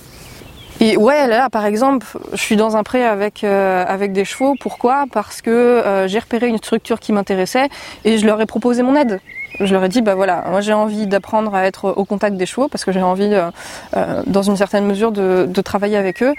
Et 0.82 0.96
ouais, 0.96 1.26
là, 1.26 1.50
par 1.50 1.66
exemple, 1.66 2.06
je 2.32 2.38
suis 2.38 2.56
dans 2.56 2.74
un 2.74 2.82
pré 2.82 3.04
avec 3.04 3.44
euh, 3.44 4.08
des 4.08 4.24
chevaux. 4.24 4.54
Pourquoi? 4.58 5.04
Parce 5.12 5.42
que 5.42 5.50
euh, 5.50 6.08
j'ai 6.08 6.18
repéré 6.18 6.48
une 6.48 6.56
structure 6.56 6.98
qui 6.98 7.12
m'intéressait 7.12 7.68
et 8.06 8.16
je 8.16 8.26
leur 8.26 8.40
ai 8.40 8.46
proposé 8.46 8.82
mon 8.82 8.96
aide. 8.96 9.20
Je 9.58 9.72
leur 9.72 9.84
ai 9.84 9.88
dit, 9.88 10.00
bah 10.00 10.14
voilà, 10.14 10.44
moi 10.48 10.60
j'ai 10.60 10.72
envie 10.72 11.06
d'apprendre 11.06 11.54
à 11.54 11.64
être 11.64 11.90
au 11.96 12.04
contact 12.04 12.36
des 12.36 12.46
chevaux 12.46 12.68
parce 12.68 12.84
que 12.84 12.92
j'ai 12.92 13.02
envie, 13.02 13.30
euh, 13.32 13.50
euh, 13.96 14.22
dans 14.26 14.42
une 14.42 14.56
certaine 14.56 14.86
mesure, 14.86 15.12
de, 15.12 15.60
travailler 15.60 15.96
avec 15.98 16.22
eux. 16.22 16.34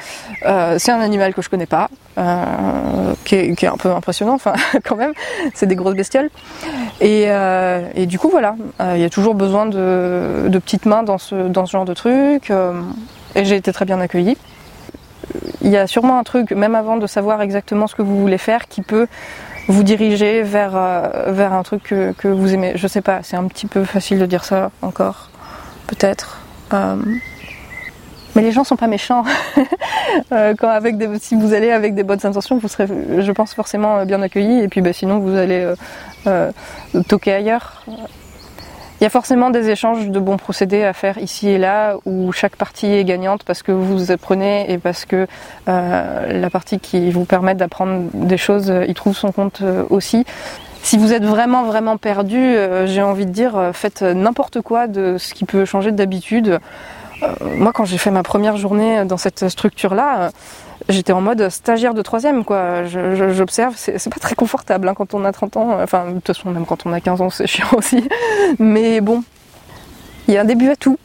Euh, 0.46 0.78
c'est 0.80 0.92
un 0.92 1.00
animal 1.00 1.34
que 1.34 1.42
je 1.42 1.50
connais 1.50 1.68
pas, 1.68 1.90
qui 3.24 3.36
est, 3.36 3.64
un 3.66 3.78
peu 3.78 3.92
impressionnant, 3.92 4.34
enfin 4.34 4.54
quand 4.84 4.96
même. 4.96 5.14
C'est 5.54 5.68
des 5.68 5.76
grosses 5.76 5.96
bestioles. 5.96 6.30
Et, 7.00 7.28
du 8.08 8.18
coup, 8.18 8.30
voilà, 8.30 8.56
il 8.80 9.00
y 9.00 9.06
a 9.06 9.10
toujours 9.10 9.36
besoin 9.36 9.66
de, 9.68 10.48
de, 10.48 10.60
petites 10.60 10.86
mains 10.86 11.04
dans 11.04 11.18
ce 11.18 11.48
dans 11.48 11.66
ce 11.66 11.72
genre 11.72 11.86
de 11.86 11.94
truc. 11.94 12.52
et 13.36 13.46
j'ai 13.46 13.56
été 13.56 13.72
très 13.72 13.86
bien 13.86 14.00
accueillie 14.00 14.38
il 15.62 15.70
y 15.70 15.78
a 15.78 15.88
sûrement 15.88 16.18
un 16.18 16.24
truc, 16.24 16.52
même 16.52 16.76
avant 16.76 16.98
de 16.98 17.08
savoir 17.08 17.42
exactement 17.42 17.88
ce 17.88 17.96
que 17.96 18.02
vous 18.02 18.20
voulez 18.20 18.38
faire, 18.38 18.68
qui 18.68 18.82
peut 18.82 19.08
vous 19.68 19.84
diriger 19.84 20.44
vers, 20.44 20.76
euh, 20.76 21.32
vers 21.32 21.54
un 21.54 21.64
truc 21.64 21.84
que, 21.84 22.12
que, 22.14 22.28
vous 22.28 22.54
aimez. 22.54 22.74
Je 22.76 22.88
sais 22.88 23.02
pas, 23.02 23.20
c'est 23.24 23.36
un 23.36 23.48
petit 23.48 23.68
peu 23.68 23.84
facile 23.84 24.20
de 24.20 24.26
dire 24.26 24.44
ça 24.44 24.72
encore, 24.82 25.30
peut-être. 25.88 26.40
Euh, 26.74 26.96
mais 28.36 28.42
les 28.42 28.52
gens 28.52 28.64
sont 28.64 28.78
pas 28.78 28.88
méchants. 28.88 29.24
euh, 30.32 30.54
quand 30.58 30.70
avec 30.70 30.98
des, 30.98 31.20
si 31.20 31.36
vous 31.36 31.54
allez 31.54 31.72
avec 31.72 31.96
des 31.96 32.04
bonnes 32.04 32.24
intentions, 32.24 32.58
vous 32.58 32.68
serez, 32.68 32.88
je 32.88 33.32
pense, 33.32 33.54
forcément 33.54 34.06
bien 34.06 34.22
accueillis. 34.22 34.62
Et 34.62 34.68
puis 34.68 34.82
bah, 34.82 34.94
sinon, 34.94 35.20
vous 35.20 35.36
allez 35.36 35.74
toquer 37.08 37.34
ailleurs. 37.34 37.84
Il 39.02 39.04
y 39.06 39.08
a 39.08 39.10
forcément 39.10 39.50
des 39.50 39.72
échanges 39.72 40.10
de 40.10 40.20
bons 40.20 40.38
procédés 40.38 40.84
à 40.84 40.94
faire 40.94 41.18
ici 41.18 41.50
et 41.50 41.58
là 41.58 41.98
où 42.06 42.32
chaque 42.32 42.56
partie 42.56 42.86
est 42.86 43.04
gagnante 43.04 43.44
parce 43.44 43.64
que 43.64 43.72
vous 43.72 44.12
apprenez 44.12 44.72
et 44.72 44.78
parce 44.78 45.06
que 45.06 45.26
euh, 45.68 46.40
la 46.40 46.50
partie 46.52 46.80
qui 46.80 47.10
vous 47.10 47.26
permet 47.26 47.56
d'apprendre 47.56 48.12
des 48.14 48.38
choses 48.38 48.72
y 48.88 48.94
trouve 48.94 49.18
son 49.18 49.32
compte 49.32 49.62
euh, 49.64 49.86
aussi. 49.90 50.24
Si 50.84 50.98
vous 50.98 51.14
êtes 51.14 51.24
vraiment 51.24 51.64
vraiment 51.64 51.98
perdu, 51.98 52.38
euh, 52.38 52.86
j'ai 52.88 53.02
envie 53.02 53.26
de 53.26 53.32
dire, 53.32 53.56
euh, 53.56 53.72
faites 53.72 54.02
n'importe 54.02 54.62
quoi 54.62 54.88
de 54.88 55.18
ce 55.18 55.34
qui 55.34 55.46
peut 55.46 55.64
changer 55.64 55.92
d'habitude. 55.92 56.60
Euh, 57.24 57.28
moi, 57.58 57.72
quand 57.74 57.86
j'ai 57.86 57.98
fait 57.98 58.12
ma 58.12 58.24
première 58.24 58.58
journée 58.58 59.06
dans 59.06 59.18
cette 59.18 59.50
structure-là, 59.50 60.32
j'étais 60.90 61.14
en 61.14 61.22
mode 61.22 61.50
stagiaire 61.50 61.94
de 61.94 62.02
troisième, 62.02 62.44
quoi. 62.44 62.84
J'observe, 62.86 63.74
c'est 63.76 64.10
pas 64.10 64.20
très 64.20 64.36
confortable 64.36 64.88
hein, 64.88 64.94
quand 64.96 65.14
on 65.14 65.26
a 65.26 65.32
30 65.32 65.58
ans. 65.58 65.82
Enfin, 65.82 66.08
de 66.08 66.14
toute 66.16 66.28
façon, 66.28 66.52
même 66.52 66.66
quand 66.66 66.86
on 66.86 66.94
a 66.94 67.00
15 67.00 67.22
ans, 67.22 67.30
c'est 67.30 67.48
chiant 67.48 67.68
aussi. 67.74 68.08
Mais 68.60 69.02
bon, 69.02 69.24
il 70.28 70.34
y 70.34 70.38
a 70.38 70.42
un 70.42 70.46
début 70.46 70.70
à 70.70 70.76
tout. 70.76 70.98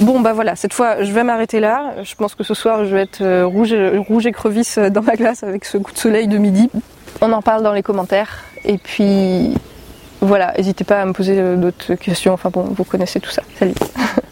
Bon, 0.00 0.20
bah 0.20 0.32
voilà, 0.32 0.54
cette 0.54 0.72
fois, 0.72 1.02
je 1.02 1.10
vais 1.12 1.24
m'arrêter 1.24 1.58
là. 1.58 1.94
Je 2.04 2.14
pense 2.14 2.36
que 2.36 2.44
ce 2.44 2.54
soir, 2.54 2.84
je 2.84 2.94
vais 2.94 3.02
être 3.02 3.42
rouge, 3.42 3.74
rouge 4.06 4.26
écrevisse 4.26 4.78
dans 4.78 5.02
ma 5.02 5.16
glace 5.16 5.42
avec 5.42 5.64
ce 5.64 5.76
coup 5.76 5.92
de 5.92 5.98
soleil 5.98 6.28
de 6.28 6.38
midi. 6.38 6.70
On 7.20 7.32
en 7.32 7.42
parle 7.42 7.64
dans 7.64 7.72
les 7.72 7.82
commentaires. 7.82 8.44
Et 8.64 8.78
puis, 8.78 9.54
voilà, 10.20 10.54
n'hésitez 10.56 10.84
pas 10.84 11.02
à 11.02 11.04
me 11.04 11.12
poser 11.12 11.56
d'autres 11.56 11.94
questions. 11.94 12.32
Enfin 12.32 12.50
bon, 12.50 12.62
vous 12.62 12.84
connaissez 12.84 13.18
tout 13.18 13.30
ça. 13.30 13.42
Salut 13.58 13.74